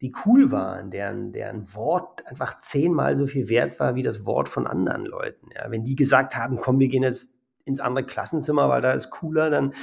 [0.02, 4.50] die cool waren, deren, deren Wort einfach zehnmal so viel wert war wie das Wort
[4.50, 5.48] von anderen Leuten.
[5.54, 9.10] Ja, wenn die gesagt haben, komm, wir gehen jetzt ins andere Klassenzimmer, weil da ist
[9.10, 9.74] cooler, dann,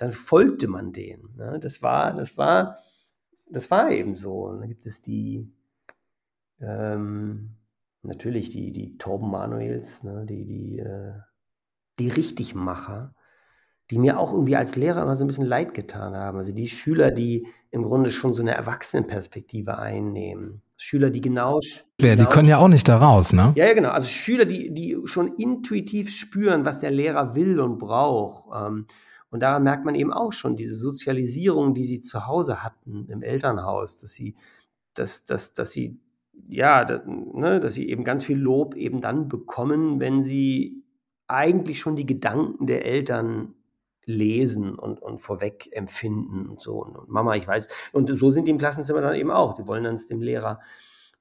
[0.00, 1.34] dann folgte man denen.
[1.36, 1.60] Ne?
[1.60, 2.78] Das war, das war,
[3.50, 4.46] das war eben so.
[4.46, 5.46] Und dann gibt es die,
[6.58, 7.50] ähm,
[8.02, 10.24] natürlich die, die Torben Manuels, ne?
[10.26, 11.12] die, die, äh,
[11.98, 13.14] die Richtigmacher,
[13.90, 16.38] die mir auch irgendwie als Lehrer immer so ein bisschen leid getan haben.
[16.38, 20.62] Also die Schüler, die im Grunde schon so eine Erwachsenenperspektive einnehmen.
[20.78, 21.60] Schüler, die genau.
[22.00, 23.52] Ja, die können ja auch nicht da raus, ne?
[23.54, 23.90] Ja, ja, genau.
[23.90, 28.44] Also Schüler, die, die schon intuitiv spüren, was der Lehrer will und braucht.
[28.56, 28.86] Ähm,
[29.30, 33.22] und daran merkt man eben auch schon diese Sozialisierung, die sie zu Hause hatten im
[33.22, 34.34] Elternhaus, dass sie,
[34.94, 36.00] dass, dass, dass sie,
[36.48, 40.82] ja, dass, ne, dass sie eben ganz viel Lob eben dann bekommen, wenn sie
[41.28, 43.54] eigentlich schon die Gedanken der Eltern
[44.04, 46.82] lesen und, und vorweg empfinden und so.
[46.82, 49.56] Und, Mama, ich weiß, und so sind die im Klassenzimmer dann eben auch.
[49.56, 50.60] Sie wollen dann es dem Lehrer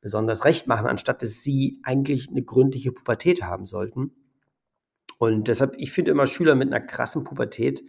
[0.02, 4.12] besonders recht machen, anstatt dass sie eigentlich eine gründliche Pubertät haben sollten.
[5.19, 7.84] Und deshalb, ich finde immer Schüler mit einer krassen Pubertät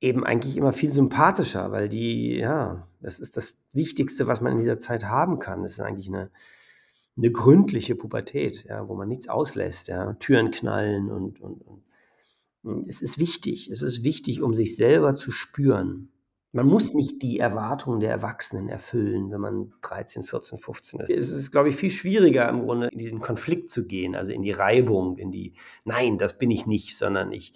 [0.00, 4.58] eben eigentlich immer viel sympathischer, weil die, ja, das ist das Wichtigste, was man in
[4.60, 5.62] dieser Zeit haben kann.
[5.62, 6.30] Das ist eigentlich eine,
[7.16, 11.62] eine gründliche Pubertät, ja, wo man nichts auslässt, ja, Türen knallen und, und,
[12.62, 13.68] und es ist wichtig.
[13.68, 16.08] Es ist wichtig, um sich selber zu spüren.
[16.54, 21.10] Man muss nicht die Erwartungen der Erwachsenen erfüllen, wenn man 13, 14, 15 ist.
[21.10, 24.42] Es ist, glaube ich, viel schwieriger im Grunde in diesen Konflikt zu gehen, also in
[24.42, 27.54] die Reibung, in die, nein, das bin ich nicht, sondern ich,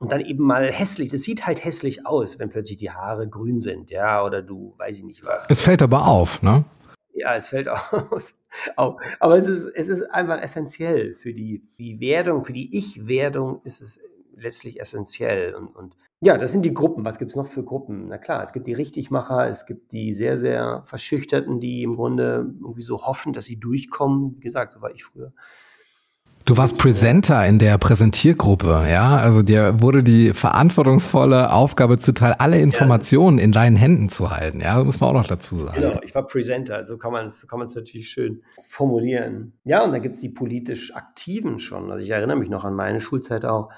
[0.00, 1.10] und dann eben mal hässlich.
[1.10, 4.96] Das sieht halt hässlich aus, wenn plötzlich die Haare grün sind, ja, oder du, weiß
[4.96, 5.46] ich nicht was.
[5.50, 6.64] Es fällt aber auf, ne?
[7.12, 7.68] Ja, es fällt
[8.10, 8.34] aus.
[8.76, 13.82] Aber es ist, es ist einfach essentiell für die, die Werdung, für die Ich-Werdung ist
[13.82, 14.00] es
[14.36, 15.54] letztlich essentiell.
[15.54, 17.04] Und, und ja, das sind die Gruppen.
[17.04, 18.08] Was gibt es noch für Gruppen?
[18.08, 22.52] Na klar, es gibt die Richtigmacher, es gibt die sehr, sehr Verschüchterten, die im Grunde
[22.60, 24.34] irgendwie so hoffen, dass sie durchkommen.
[24.36, 25.32] Wie gesagt, so war ich früher.
[26.44, 29.18] Du warst Presenter in der Präsentiergruppe, ja?
[29.18, 34.76] Also dir wurde die verantwortungsvolle Aufgabe zuteil, alle Informationen in deinen Händen zu halten, ja?
[34.76, 35.80] Das muss man auch noch dazu sagen.
[35.80, 39.58] Genau, ich war Presenter, so kann man es kann natürlich schön formulieren.
[39.64, 41.90] Ja, und dann gibt es die politisch Aktiven schon.
[41.92, 43.68] Also ich erinnere mich noch an meine Schulzeit auch,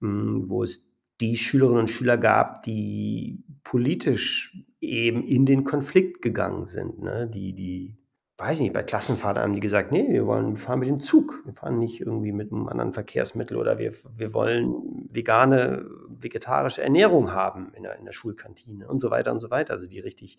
[0.00, 0.89] hm, wo es
[1.20, 7.28] die Schülerinnen und Schüler gab, die politisch eben in den Konflikt gegangen sind, ne?
[7.28, 8.00] die, die
[8.40, 11.00] weiß ich nicht, bei Klassenfahrten haben die gesagt, nee, wir wollen, wir fahren mit dem
[11.00, 11.42] Zug.
[11.44, 17.32] Wir fahren nicht irgendwie mit einem anderen Verkehrsmittel oder wir, wir wollen vegane, vegetarische Ernährung
[17.32, 19.74] haben in der, in der Schulkantine und so weiter und so weiter.
[19.74, 20.38] Also die richtig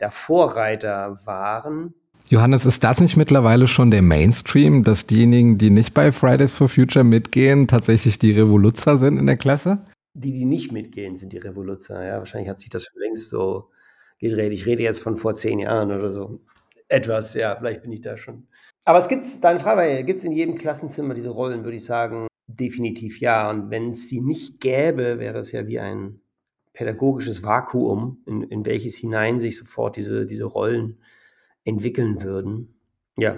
[0.00, 1.94] der Vorreiter waren.
[2.28, 6.68] Johannes, ist das nicht mittlerweile schon der Mainstream, dass diejenigen, die nicht bei Fridays for
[6.68, 9.78] Future mitgehen, tatsächlich die Revoluzzer sind in der Klasse?
[10.14, 12.04] Die, die nicht mitgehen, sind die Revoluzzer.
[12.04, 13.70] Ja, wahrscheinlich hat sich das schon längst so
[14.18, 14.52] gedreht.
[14.52, 16.40] Ich rede jetzt von vor zehn Jahren oder so.
[16.88, 18.48] Etwas, ja, vielleicht bin ich da schon.
[18.84, 21.84] Aber es gibt, deine Frage war gibt es in jedem Klassenzimmer diese Rollen, würde ich
[21.84, 23.48] sagen, definitiv ja.
[23.48, 26.20] Und wenn es sie nicht gäbe, wäre es ja wie ein
[26.72, 30.98] pädagogisches Vakuum, in, in welches hinein sich sofort diese, diese Rollen
[31.64, 32.74] entwickeln würden.
[33.16, 33.36] Ja,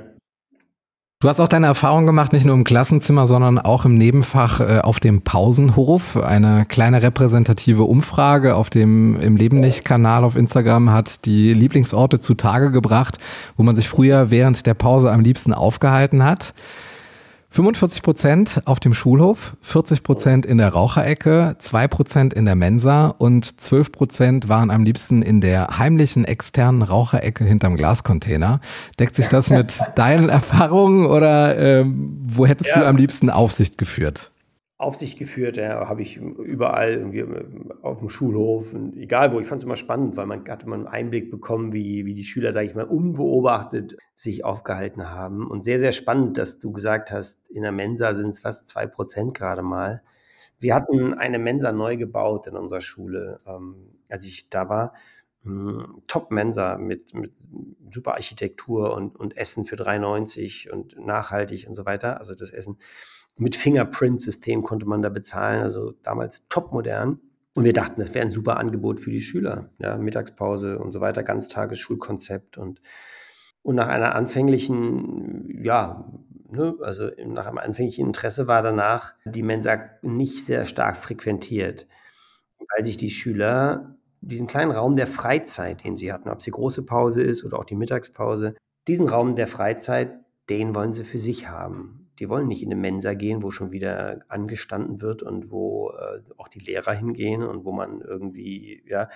[1.22, 4.80] Du hast auch deine Erfahrung gemacht, nicht nur im Klassenzimmer, sondern auch im Nebenfach äh,
[4.80, 6.16] auf dem Pausenhof.
[6.16, 12.18] Eine kleine repräsentative Umfrage auf dem im Leben nicht Kanal auf Instagram hat die Lieblingsorte
[12.18, 13.18] zutage gebracht,
[13.56, 16.54] wo man sich früher während der Pause am liebsten aufgehalten hat.
[17.52, 23.08] 45 Prozent auf dem Schulhof, 40 Prozent in der Raucherecke, 2 Prozent in der Mensa
[23.08, 28.62] und 12 Prozent waren am liebsten in der heimlichen externen Raucherecke hinterm Glascontainer.
[28.98, 32.80] Deckt sich das mit deinen Erfahrungen oder ähm, wo hättest ja.
[32.80, 34.31] du am liebsten Aufsicht geführt?
[34.82, 39.40] Aufsicht geführt, ja, habe ich überall irgendwie ähm, auf dem Schulhof und egal wo.
[39.40, 42.24] Ich fand es immer spannend, weil man hatte man einen Einblick bekommen, wie, wie die
[42.24, 45.46] Schüler, sage ich mal, unbeobachtet sich aufgehalten haben.
[45.46, 48.86] Und sehr, sehr spannend, dass du gesagt hast, in der Mensa sind es fast zwei
[48.86, 50.02] Prozent gerade mal.
[50.58, 53.76] Wir hatten eine Mensa neu gebaut in unserer Schule, ähm,
[54.08, 54.94] als ich da war.
[55.44, 57.32] Hm, Top-Mensa mit, mit
[57.90, 62.18] super Architektur und, und Essen für 3,90 und nachhaltig und so weiter.
[62.20, 62.76] Also das Essen
[63.36, 67.20] mit Fingerprint-System konnte man da bezahlen, also damals topmodern.
[67.54, 69.70] Und wir dachten, das wäre ein super Angebot für die Schüler.
[69.78, 72.80] Ja, Mittagspause und so weiter, Ganztagesschulkonzept und,
[73.62, 76.10] und nach einer anfänglichen, ja,
[76.50, 81.86] ne, also nach einem anfänglichen Interesse war danach die Mensa nicht sehr stark frequentiert,
[82.74, 86.84] weil sich die Schüler diesen kleinen Raum der Freizeit, den sie hatten, ob sie große
[86.84, 88.54] Pause ist oder auch die Mittagspause,
[88.88, 90.12] diesen Raum der Freizeit,
[90.48, 93.72] den wollen sie für sich haben die wollen nicht in eine Mensa gehen, wo schon
[93.72, 99.08] wieder angestanden wird und wo äh, auch die Lehrer hingehen und wo man irgendwie, ja,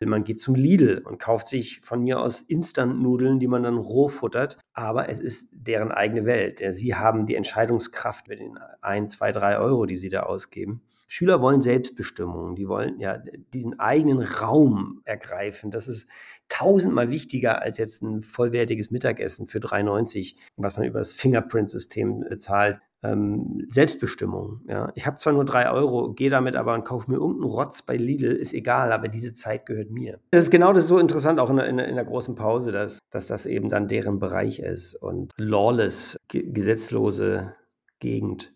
[0.00, 4.08] man geht zum Lidl und kauft sich von mir aus Instant-Nudeln, die man dann roh
[4.08, 6.62] futtert, aber es ist deren eigene Welt.
[6.70, 10.82] Sie haben die Entscheidungskraft mit den ein, zwei, drei Euro, die sie da ausgeben.
[11.10, 13.18] Schüler wollen Selbstbestimmung, die wollen ja
[13.54, 15.70] diesen eigenen Raum ergreifen.
[15.70, 16.06] Das ist
[16.48, 22.78] tausendmal wichtiger als jetzt ein vollwertiges Mittagessen für 3,90, was man über das Fingerprint-System bezahlt.
[23.00, 24.62] Ähm, Selbstbestimmung.
[24.66, 24.90] Ja.
[24.96, 27.96] Ich habe zwar nur drei Euro, gehe damit aber und kaufe mir irgendeinen Rotz bei
[27.96, 30.18] Lidl, ist egal, aber diese Zeit gehört mir.
[30.32, 32.98] Das ist genau das so interessant, auch in der, in in der großen Pause, dass,
[33.10, 37.54] dass das eben dann deren Bereich ist und lawless, gesetzlose
[38.00, 38.52] Gegend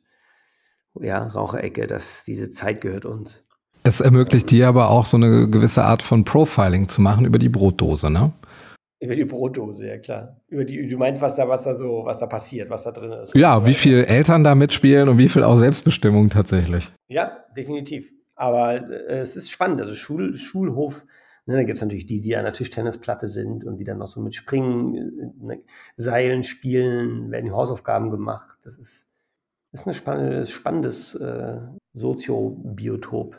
[1.01, 3.45] ja, Raucherecke, dass diese Zeit gehört uns.
[3.85, 7.49] Es ermöglicht dir aber auch so eine gewisse Art von Profiling zu machen über die
[7.49, 8.33] Brotdose, ne?
[9.01, 10.41] Über die Brotdose, ja klar.
[10.47, 13.11] Über die, du meinst, was da, was da so, was da passiert, was da drin
[13.11, 13.35] ist.
[13.35, 16.93] Ja, wie viel Eltern da mitspielen und wie viel auch Selbstbestimmung tatsächlich.
[17.09, 18.13] Ja, definitiv.
[18.37, 19.81] Aber äh, es ist spannend.
[19.81, 21.05] Also Schul, Schulhof,
[21.47, 24.09] ne, da gibt es natürlich die, die an der Tischtennisplatte sind und die dann noch
[24.09, 25.63] so mit Springen, äh, ne,
[25.97, 28.59] Seilen spielen, werden die Hausaufgaben gemacht.
[28.63, 29.09] Das ist
[29.73, 31.59] ist ein spannendes, spannendes äh,
[31.95, 33.37] Soziobiotop.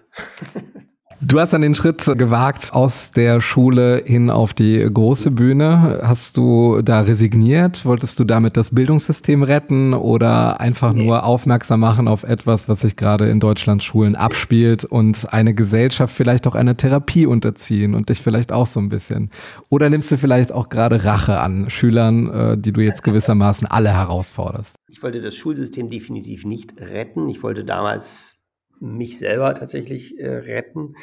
[1.22, 6.02] Du hast dann den Schritt gewagt aus der Schule hin auf die große Bühne.
[6.04, 7.86] Hast du da resigniert?
[7.86, 11.04] Wolltest du damit das Bildungssystem retten oder einfach nee.
[11.04, 16.16] nur aufmerksam machen auf etwas, was sich gerade in Deutschlands Schulen abspielt und eine Gesellschaft
[16.16, 19.30] vielleicht auch einer Therapie unterziehen und dich vielleicht auch so ein bisschen?
[19.70, 23.94] Oder nimmst du vielleicht auch gerade Rache an Schülern, äh, die du jetzt gewissermaßen alle
[23.94, 24.76] herausforderst?
[24.90, 27.28] Ich wollte das Schulsystem definitiv nicht retten.
[27.30, 28.33] Ich wollte damals
[28.84, 30.96] mich selber tatsächlich äh, retten.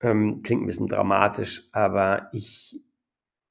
[0.00, 2.80] Ähm, klingt ein bisschen dramatisch, aber ich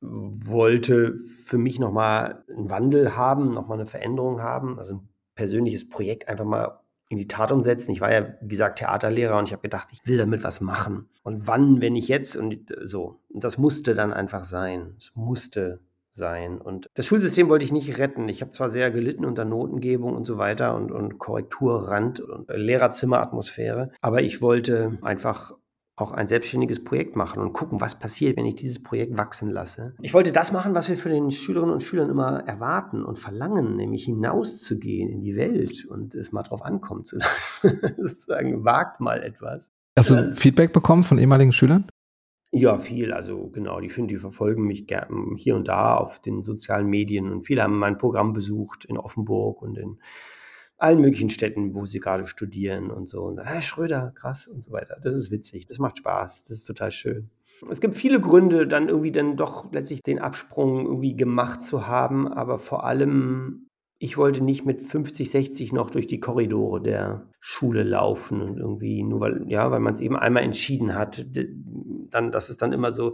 [0.02, 6.28] wollte für mich nochmal einen Wandel haben, nochmal eine Veränderung haben, also ein persönliches Projekt
[6.28, 7.92] einfach mal in die Tat umsetzen.
[7.92, 11.10] Ich war ja, wie gesagt, Theaterlehrer und ich habe gedacht, ich will damit was machen.
[11.24, 13.20] Und wann, wenn ich jetzt und so.
[13.30, 14.96] Und das musste dann einfach sein.
[14.98, 15.80] Es musste
[16.14, 16.60] sein.
[16.60, 18.30] Und das Schulsystem wollte ich nicht retten.
[18.30, 23.92] Ich habe zwar sehr gelitten unter Notengebung und so weiter und, und Korrekturrand und Lehrerzimmeratmosphäre,
[24.02, 25.54] aber ich wollte einfach
[25.96, 29.94] auch ein selbstständiges Projekt machen und gucken, was passiert, wenn ich dieses Projekt wachsen lasse.
[30.02, 33.76] Ich wollte das machen, was wir für den Schülerinnen und Schülern immer erwarten und verlangen,
[33.76, 37.80] nämlich hinauszugehen in die Welt und es mal drauf ankommen zu lassen.
[37.98, 39.72] Sozusagen, wagt mal etwas.
[39.96, 41.86] Hast du äh, Feedback bekommen von ehemaligen Schülern?
[42.56, 43.12] Ja, viel.
[43.14, 44.86] Also genau, die finden, die verfolgen mich
[45.38, 49.64] hier und da auf den sozialen Medien und viele haben mein Programm besucht in Offenburg
[49.64, 49.98] und in
[50.78, 53.24] allen möglichen Städten, wo sie gerade studieren und so.
[53.24, 54.98] Und sagen, Herr Schröder, krass und so weiter.
[55.02, 57.32] Das ist witzig, das macht Spaß, das ist total schön.
[57.72, 62.28] Es gibt viele Gründe, dann irgendwie dann doch letztlich den Absprung irgendwie gemacht zu haben,
[62.28, 63.68] aber vor allem
[64.04, 69.02] ich wollte nicht mit 50, 60 noch durch die Korridore der Schule laufen und irgendwie
[69.02, 71.26] nur weil, ja, weil man es eben einmal entschieden hat,
[72.10, 73.14] dann, dass es dann immer so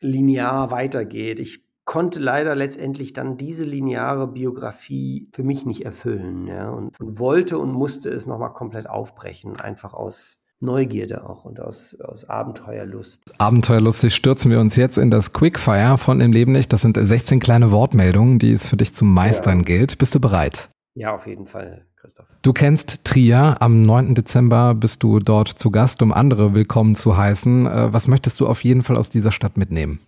[0.00, 1.38] linear weitergeht.
[1.38, 7.20] Ich konnte leider letztendlich dann diese lineare Biografie für mich nicht erfüllen, ja, und, und
[7.20, 13.22] wollte und musste es nochmal komplett aufbrechen, einfach aus Neugierde auch und aus, aus Abenteuerlust.
[13.38, 16.72] Abenteuerlustig stürzen wir uns jetzt in das Quickfire von Im Leben nicht.
[16.72, 19.64] Das sind 16 kleine Wortmeldungen, die es für dich zu meistern ja.
[19.64, 19.98] gilt.
[19.98, 20.70] Bist du bereit?
[20.94, 22.26] Ja, auf jeden Fall, Christoph.
[22.42, 23.56] Du kennst Trier.
[23.60, 24.16] Am 9.
[24.16, 27.66] Dezember bist du dort zu Gast, um andere willkommen zu heißen.
[27.66, 30.00] Äh, was möchtest du auf jeden Fall aus dieser Stadt mitnehmen?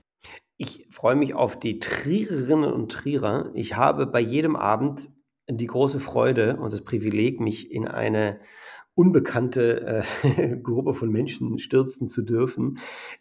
[0.56, 3.50] Ich freue mich auf die Triererinnen und Trierer.
[3.54, 5.10] Ich habe bei jedem Abend
[5.48, 8.40] die große Freude und das Privileg, mich in eine
[9.00, 12.76] unbekannte äh, Gruppe von Menschen stürzen zu dürfen.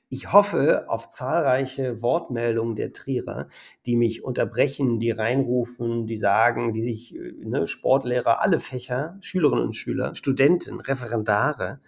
[0.10, 3.48] Ich hoffe auf zahlreiche Wortmeldungen der Trierer,
[3.86, 9.64] die mich unterbrechen, die reinrufen, die sagen, die sich, äh, ne, Sportlehrer, alle Fächer, Schülerinnen
[9.64, 11.80] und Schüler, Studenten, Referendare,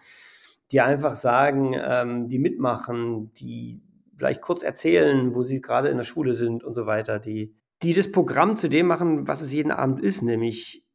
[0.72, 3.82] die einfach sagen, ähm, die mitmachen, die
[4.16, 7.94] vielleicht kurz erzählen, wo sie gerade in der Schule sind und so weiter, die, die
[7.94, 10.86] das Programm zu dem machen, was es jeden Abend ist, nämlich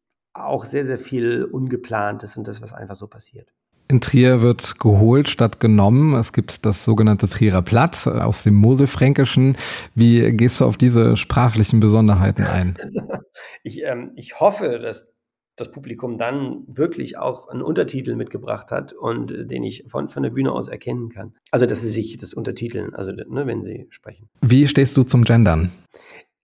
[0.45, 3.53] auch sehr, sehr viel Ungeplantes und das, was einfach so passiert.
[3.89, 6.15] In Trier wird geholt statt genommen.
[6.15, 9.57] Es gibt das sogenannte Trierer Platt aus dem Moselfränkischen.
[9.95, 12.77] Wie gehst du auf diese sprachlichen Besonderheiten ein?
[13.63, 15.07] ich, ähm, ich hoffe, dass
[15.55, 20.23] das Publikum dann wirklich auch einen Untertitel mitgebracht hat und äh, den ich von, von
[20.25, 21.35] der Bühne aus erkennen kann.
[21.53, 24.29] Also, dass sie sich das untertiteln, also ne, wenn sie sprechen.
[24.43, 25.71] Wie stehst du zum Gendern?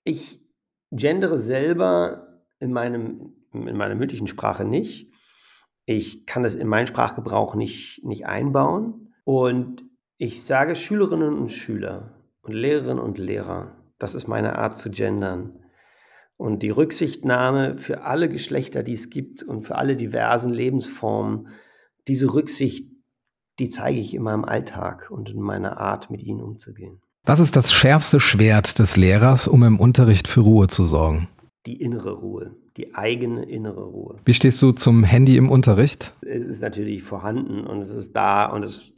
[0.04, 0.40] Ich
[0.92, 5.10] gendere selber in meinem in meiner mündlichen Sprache nicht.
[5.84, 9.14] Ich kann das in meinen Sprachgebrauch nicht, nicht einbauen.
[9.24, 9.84] Und
[10.18, 13.76] ich sage Schülerinnen und Schüler und Lehrerinnen und Lehrer.
[13.98, 15.58] Das ist meine Art zu gendern.
[16.36, 21.48] Und die Rücksichtnahme für alle Geschlechter, die es gibt und für alle diversen Lebensformen,
[22.08, 22.90] diese Rücksicht,
[23.58, 27.00] die zeige ich in meinem Alltag und in meiner Art, mit ihnen umzugehen.
[27.24, 31.28] Was ist das schärfste Schwert des Lehrers, um im Unterricht für Ruhe zu sorgen?
[31.66, 34.16] Die innere Ruhe die eigene innere Ruhe.
[34.24, 36.14] Wie stehst du zum Handy im Unterricht?
[36.22, 38.92] Es ist natürlich vorhanden und es ist da und es,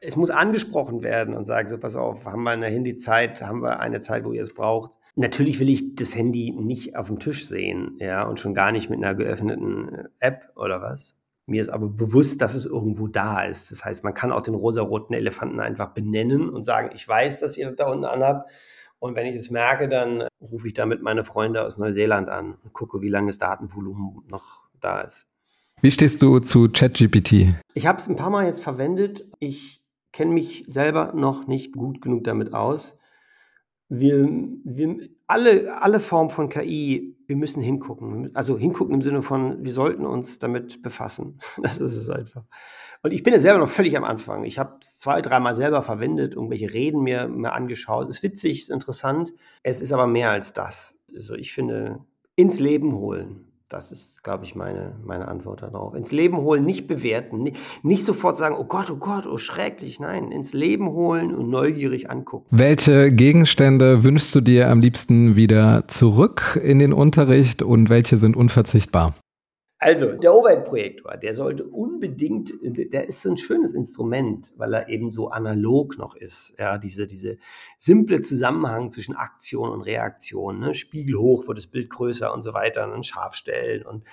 [0.00, 3.80] es muss angesprochen werden und sagen, so pass auf, haben wir eine Handyzeit, haben wir
[3.80, 4.92] eine Zeit, wo ihr es braucht.
[5.16, 8.90] Natürlich will ich das Handy nicht auf dem Tisch sehen, ja, und schon gar nicht
[8.90, 11.20] mit einer geöffneten App oder was.
[11.46, 13.70] Mir ist aber bewusst, dass es irgendwo da ist.
[13.70, 17.56] Das heißt, man kann auch den rosaroten Elefanten einfach benennen und sagen, ich weiß, dass
[17.56, 18.50] ihr das da unten anhabt
[19.04, 22.72] und wenn ich es merke, dann rufe ich damit meine Freunde aus Neuseeland an und
[22.72, 25.26] gucke, wie lange das Datenvolumen noch da ist.
[25.82, 27.54] Wie stehst du zu ChatGPT?
[27.74, 29.26] Ich habe es ein paar Mal jetzt verwendet.
[29.40, 32.96] Ich kenne mich selber noch nicht gut genug damit aus.
[33.90, 34.26] Wir,
[34.64, 34.96] wir,
[35.26, 38.34] alle, alle Formen von KI, wir müssen hingucken.
[38.34, 41.40] Also hingucken im Sinne von, wir sollten uns damit befassen.
[41.62, 42.44] Das ist es einfach.
[43.04, 44.44] Und ich bin ja selber noch völlig am Anfang.
[44.44, 48.08] Ich habe es zwei, dreimal selber verwendet, irgendwelche Reden mir, mir angeschaut.
[48.08, 49.34] Es ist witzig, ist interessant.
[49.62, 50.96] Es ist aber mehr als das.
[51.14, 52.00] Also ich finde,
[52.34, 53.44] ins Leben holen.
[53.68, 55.94] Das ist, glaube ich, meine, meine Antwort darauf.
[55.94, 60.00] Ins Leben holen, nicht bewerten, nicht, nicht sofort sagen, oh Gott, oh Gott, oh schrecklich.
[60.00, 62.46] Nein, ins Leben holen und neugierig angucken.
[62.52, 68.34] Welche Gegenstände wünschst du dir am liebsten wieder zurück in den Unterricht und welche sind
[68.34, 69.14] unverzichtbar?
[69.84, 75.10] Also, der Overhead-Projektor, der sollte unbedingt, der ist so ein schönes Instrument, weil er eben
[75.10, 76.54] so analog noch ist.
[76.58, 77.36] Ja, diese, diese
[77.76, 80.72] simple Zusammenhang zwischen Aktion und Reaktion, ne?
[80.72, 84.04] Spiegel hoch, wird das Bild größer und so weiter, und dann scharf stellen und,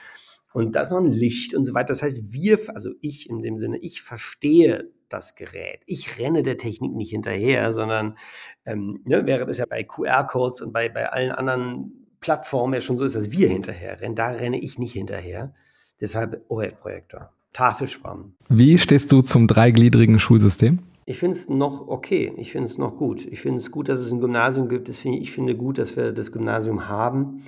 [0.52, 1.88] und da ist noch ein Licht und so weiter.
[1.88, 5.84] Das heißt, wir, also ich in dem Sinne, ich verstehe das Gerät.
[5.86, 8.18] Ich renne der Technik nicht hinterher, sondern
[8.66, 12.98] ähm, ne, während es ja bei QR-Codes und bei, bei allen anderen Plattform ja schon
[12.98, 14.16] so ist, dass wir hinterher rennen.
[14.16, 15.54] Da renne ich nicht hinterher.
[16.00, 17.32] Deshalb OLED-Projektor.
[17.54, 18.34] Tafelschwamm.
[18.48, 20.80] Wie stehst du zum dreigliedrigen Schulsystem?
[21.06, 22.32] Ich finde es noch okay.
[22.38, 23.26] Ich finde es noch gut.
[23.26, 24.88] Ich finde es gut, dass es ein Gymnasium gibt.
[24.88, 27.44] Ich finde gut, dass wir das Gymnasium haben.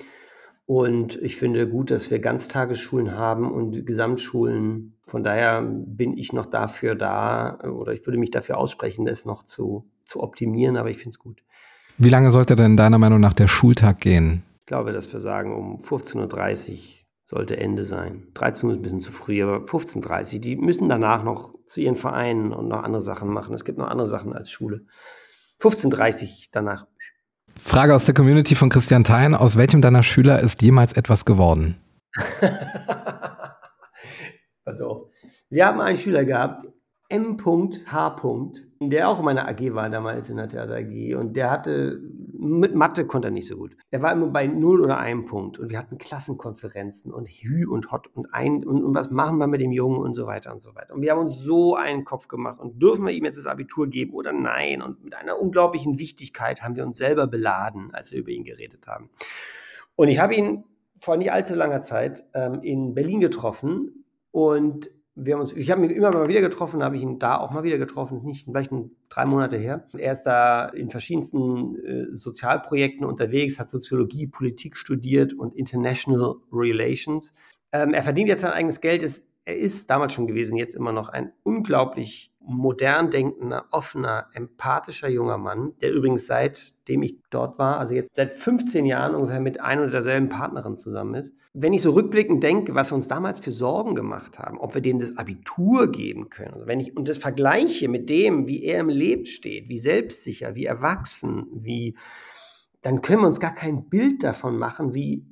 [0.66, 4.94] Und ich finde gut, dass wir Ganztagesschulen haben und Gesamtschulen.
[5.06, 9.42] Von daher bin ich noch dafür da oder ich würde mich dafür aussprechen, das noch
[9.44, 11.42] zu, zu optimieren, aber ich finde es gut.
[11.98, 14.42] Wie lange sollte denn deiner Meinung nach der Schultag gehen?
[14.64, 16.78] Ich glaube, dass wir sagen, um 15.30 Uhr
[17.22, 18.28] sollte Ende sein.
[18.32, 20.40] 13 Uhr ist ein bisschen zu früh, aber 15.30 Uhr.
[20.40, 23.54] Die müssen danach noch zu ihren Vereinen und noch andere Sachen machen.
[23.54, 24.86] Es gibt noch andere Sachen als Schule.
[25.60, 26.86] 15.30 Uhr danach.
[27.54, 29.34] Frage aus der Community von Christian Thein.
[29.34, 31.76] Aus welchem deiner Schüler ist jemals etwas geworden?
[34.64, 35.10] Pass auf.
[35.50, 36.64] Wir haben einen Schüler gehabt,
[37.10, 38.52] M.H.
[38.80, 42.00] Der auch in meiner AG war damals in der Theater AG und der hatte,
[42.44, 43.76] mit Mathe konnte er nicht so gut.
[43.90, 47.90] Er war immer bei 0 oder 1 Punkt und wir hatten Klassenkonferenzen und Hü und
[47.90, 50.60] Hot und ein und, und was machen wir mit dem Jungen und so weiter und
[50.60, 50.94] so weiter.
[50.94, 53.88] Und wir haben uns so einen Kopf gemacht und dürfen wir ihm jetzt das Abitur
[53.88, 54.82] geben oder nein?
[54.82, 58.86] Und mit einer unglaublichen Wichtigkeit haben wir uns selber beladen, als wir über ihn geredet
[58.86, 59.10] haben.
[59.96, 60.64] Und ich habe ihn
[61.00, 65.84] vor nicht allzu langer Zeit ähm, in Berlin getroffen und wir haben uns, ich habe
[65.84, 68.46] ihn immer mal wieder getroffen, habe ich ihn da auch mal wieder getroffen, ist nicht
[68.46, 68.72] vielleicht
[69.08, 69.86] drei Monate her.
[69.96, 77.32] Er ist da in verschiedensten äh, Sozialprojekten unterwegs, hat Soziologie, Politik studiert und International Relations.
[77.70, 80.92] Ähm, er verdient jetzt sein eigenes Geld, ist er ist damals schon gewesen, jetzt immer
[80.92, 87.78] noch ein unglaublich modern denkender, offener, empathischer junger Mann, der übrigens seitdem ich dort war,
[87.78, 91.34] also jetzt seit 15 Jahren ungefähr mit ein oder derselben Partnerin zusammen ist.
[91.52, 94.82] Wenn ich so rückblickend denke, was wir uns damals für Sorgen gemacht haben, ob wir
[94.82, 98.80] dem das Abitur geben können, also wenn ich und das vergleiche mit dem, wie er
[98.80, 101.96] im Leben steht, wie selbstsicher, wie erwachsen, wie
[102.82, 105.24] dann können wir uns gar kein Bild davon machen, wie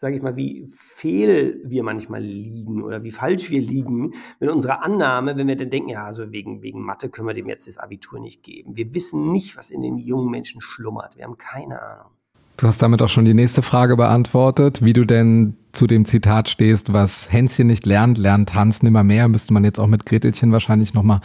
[0.00, 4.84] sage ich mal, wie fehl wir manchmal liegen oder wie falsch wir liegen mit unserer
[4.84, 7.78] Annahme, wenn wir dann denken, ja, also wegen, wegen Mathe können wir dem jetzt das
[7.78, 8.76] Abitur nicht geben.
[8.76, 11.16] Wir wissen nicht, was in den jungen Menschen schlummert.
[11.16, 12.12] Wir haben keine Ahnung.
[12.58, 16.48] Du hast damit auch schon die nächste Frage beantwortet, wie du denn zu dem Zitat
[16.48, 20.52] stehst, was Hänschen nicht lernt, lernt Hans nimmer mehr, müsste man jetzt auch mit Gretelchen
[20.52, 21.20] wahrscheinlich nochmal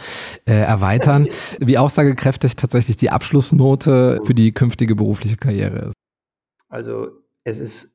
[0.46, 1.28] äh, erweitern.
[1.60, 5.94] wie aussagekräftig tatsächlich die Abschlussnote für die künftige berufliche Karriere ist.
[6.68, 7.08] Also
[7.44, 7.93] es ist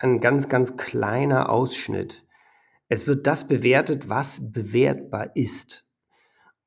[0.00, 2.26] ein ganz, ganz kleiner Ausschnitt.
[2.88, 5.86] Es wird das bewertet, was bewertbar ist.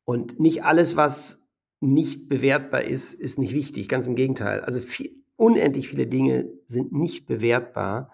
[0.05, 1.43] Und nicht alles, was
[1.81, 3.89] nicht bewertbar ist, ist nicht wichtig.
[3.89, 4.61] Ganz im Gegenteil.
[4.61, 8.11] Also viel, unendlich viele Dinge sind nicht bewertbar.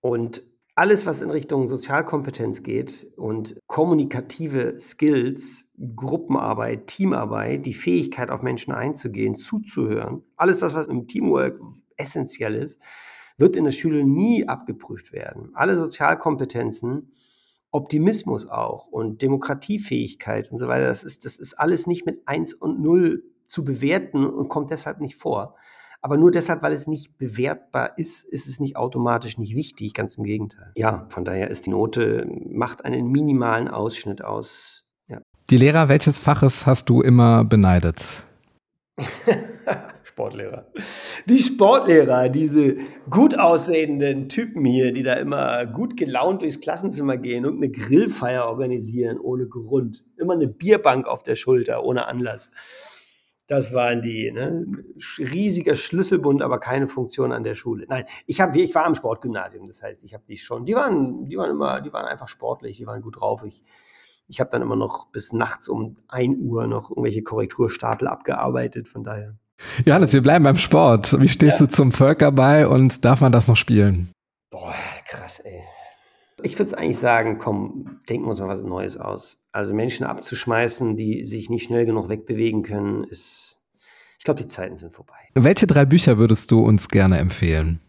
[0.00, 0.42] Und
[0.74, 8.72] alles, was in Richtung Sozialkompetenz geht und kommunikative Skills, Gruppenarbeit, Teamarbeit, die Fähigkeit auf Menschen
[8.72, 11.60] einzugehen, zuzuhören, alles das, was im Teamwork
[11.96, 12.80] essentiell ist,
[13.38, 15.50] wird in der Schule nie abgeprüft werden.
[15.54, 17.12] Alle Sozialkompetenzen,
[17.70, 22.54] Optimismus auch und Demokratiefähigkeit und so weiter, das ist, das ist alles nicht mit 1
[22.54, 25.56] und 0 zu bewerten und kommt deshalb nicht vor.
[26.04, 30.16] Aber nur deshalb, weil es nicht bewertbar ist, ist es nicht automatisch nicht wichtig, ganz
[30.16, 30.72] im Gegenteil.
[30.74, 34.84] Ja, von daher ist die Note, macht einen minimalen Ausschnitt aus.
[35.06, 35.20] Ja.
[35.48, 38.24] Die Lehrer welches Faches hast du immer beneidet?
[40.22, 40.66] Sportlehrer.
[41.26, 42.76] Die Sportlehrer, diese
[43.10, 48.46] gut aussehenden Typen hier, die da immer gut gelaunt durchs Klassenzimmer gehen und eine Grillfeier
[48.46, 50.04] organisieren ohne Grund.
[50.16, 52.52] Immer eine Bierbank auf der Schulter ohne Anlass.
[53.48, 54.30] Das waren die.
[54.30, 54.64] Ne?
[55.18, 57.86] Riesiger Schlüsselbund, aber keine Funktion an der Schule.
[57.88, 60.66] Nein, ich, hab, ich war am Sportgymnasium, das heißt, ich habe die schon.
[60.66, 63.42] Die waren, die waren immer, die waren einfach sportlich, die waren gut drauf.
[63.44, 63.64] Ich,
[64.28, 69.02] ich habe dann immer noch bis nachts um 1 Uhr noch irgendwelche Korrekturstapel abgearbeitet, von
[69.02, 69.36] daher.
[69.84, 71.20] Johannes, wir bleiben beim Sport.
[71.20, 71.66] Wie stehst ja.
[71.66, 74.12] du zum Völkerball und darf man das noch spielen?
[74.50, 74.74] Boah,
[75.08, 75.62] krass, ey.
[76.42, 79.44] Ich würde eigentlich sagen, komm, denken wir uns mal was Neues aus.
[79.52, 83.60] Also Menschen abzuschmeißen, die sich nicht schnell genug wegbewegen können, ist,
[84.18, 85.28] ich glaube, die Zeiten sind vorbei.
[85.34, 87.80] Welche drei Bücher würdest du uns gerne empfehlen?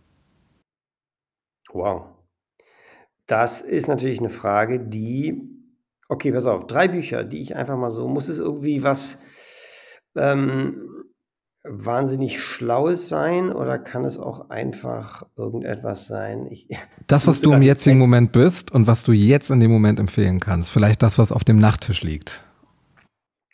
[1.71, 2.05] Wow.
[3.25, 5.41] Das ist natürlich eine Frage, die,
[6.07, 9.19] okay, pass auf, drei Bücher, die ich einfach mal so, muss es irgendwie was
[10.15, 10.92] ähm,
[11.63, 16.47] wahnsinnig Schlaues sein oder kann es auch einfach irgendetwas sein?
[16.49, 16.67] Ich,
[17.07, 20.39] das, was du im jetzigen Moment bist und was du jetzt in dem Moment empfehlen
[20.39, 20.71] kannst.
[20.71, 22.43] Vielleicht das, was auf dem Nachttisch liegt.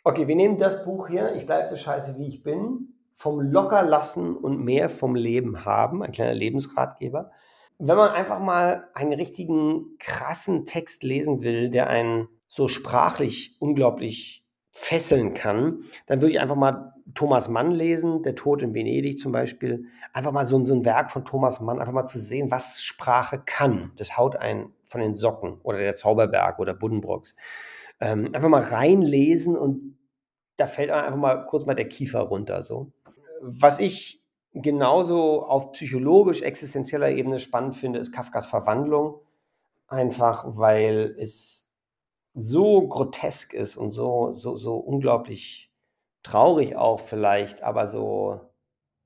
[0.02, 4.34] Okay, wir nehmen das Buch hier, ich bleibe so scheiße, wie ich bin, vom Lockerlassen
[4.34, 7.30] und mehr vom Leben haben, ein kleiner Lebensratgeber.
[7.78, 14.46] Wenn man einfach mal einen richtigen krassen Text lesen will, der einen so sprachlich unglaublich
[14.70, 19.32] fesseln kann, dann würde ich einfach mal Thomas Mann lesen, Der Tod in Venedig zum
[19.32, 19.86] Beispiel.
[20.12, 23.42] Einfach mal so, so ein Werk von Thomas Mann, einfach mal zu sehen, was Sprache
[23.44, 23.92] kann.
[23.96, 27.36] Das haut einen von den Socken oder der Zauberberg oder Buddenbrooks.
[28.00, 29.98] Ähm, einfach mal reinlesen und
[30.56, 32.62] da fällt einfach mal kurz mal der Kiefer runter.
[32.62, 32.92] So.
[33.40, 39.20] Was ich genauso auf psychologisch existenzieller Ebene spannend finde, ist Kafkas Verwandlung.
[39.86, 41.69] Einfach weil es
[42.34, 45.72] so grotesk ist und so, so, so unglaublich
[46.22, 48.40] traurig auch vielleicht, aber so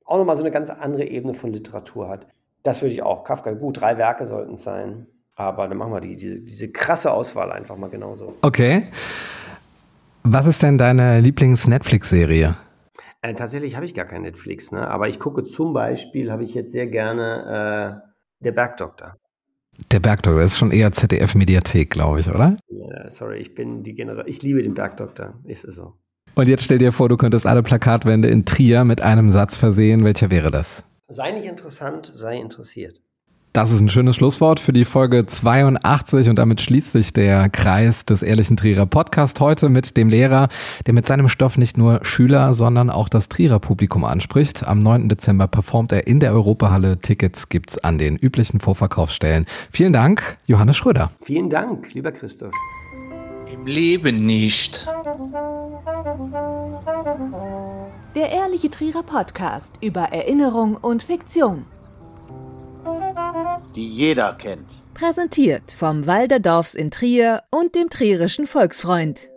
[0.04, 2.26] auch nochmal so eine ganz andere Ebene von Literatur hat.
[2.62, 3.24] Das würde ich auch.
[3.24, 5.06] Kafka, gut, drei Werke sollten es sein.
[5.36, 8.36] Aber dann machen wir die, die, diese krasse Auswahl einfach mal genauso.
[8.42, 8.88] Okay.
[10.22, 12.56] Was ist denn deine Lieblings-Netflix-Serie?
[13.20, 14.86] Äh, tatsächlich habe ich gar kein Netflix, ne?
[14.88, 19.16] aber ich gucke zum Beispiel, habe ich jetzt sehr gerne äh, Der Bergdoktor.
[19.90, 22.56] Der Bergdoktor, das ist schon eher ZDF-Mediathek, glaube ich, oder?
[22.68, 24.28] Ja, sorry, ich bin die Generation.
[24.28, 25.94] Ich liebe den Bergdoktor, ist es so.
[26.34, 30.04] Und jetzt stell dir vor, du könntest alle Plakatwände in Trier mit einem Satz versehen.
[30.04, 30.82] Welcher wäre das?
[31.08, 33.00] Sei nicht interessant, sei interessiert.
[33.54, 38.04] Das ist ein schönes Schlusswort für die Folge 82 und damit schließt sich der Kreis
[38.04, 40.48] des Ehrlichen Trierer Podcast heute mit dem Lehrer,
[40.86, 44.66] der mit seinem Stoff nicht nur Schüler, sondern auch das Trierer Publikum anspricht.
[44.66, 45.08] Am 9.
[45.08, 46.98] Dezember performt er in der Europahalle.
[47.00, 49.46] Tickets gibt's an den üblichen Vorverkaufsstellen.
[49.70, 51.12] Vielen Dank, Johannes Schröder.
[51.22, 52.50] Vielen Dank, lieber Christoph.
[53.52, 54.88] Im Leben nicht.
[58.16, 61.66] Der Ehrliche Trierer Podcast über Erinnerung und Fiktion
[63.76, 64.82] die jeder kennt.
[64.94, 69.28] Präsentiert vom Walderdorfs in Trier und dem Trierischen Volksfreund.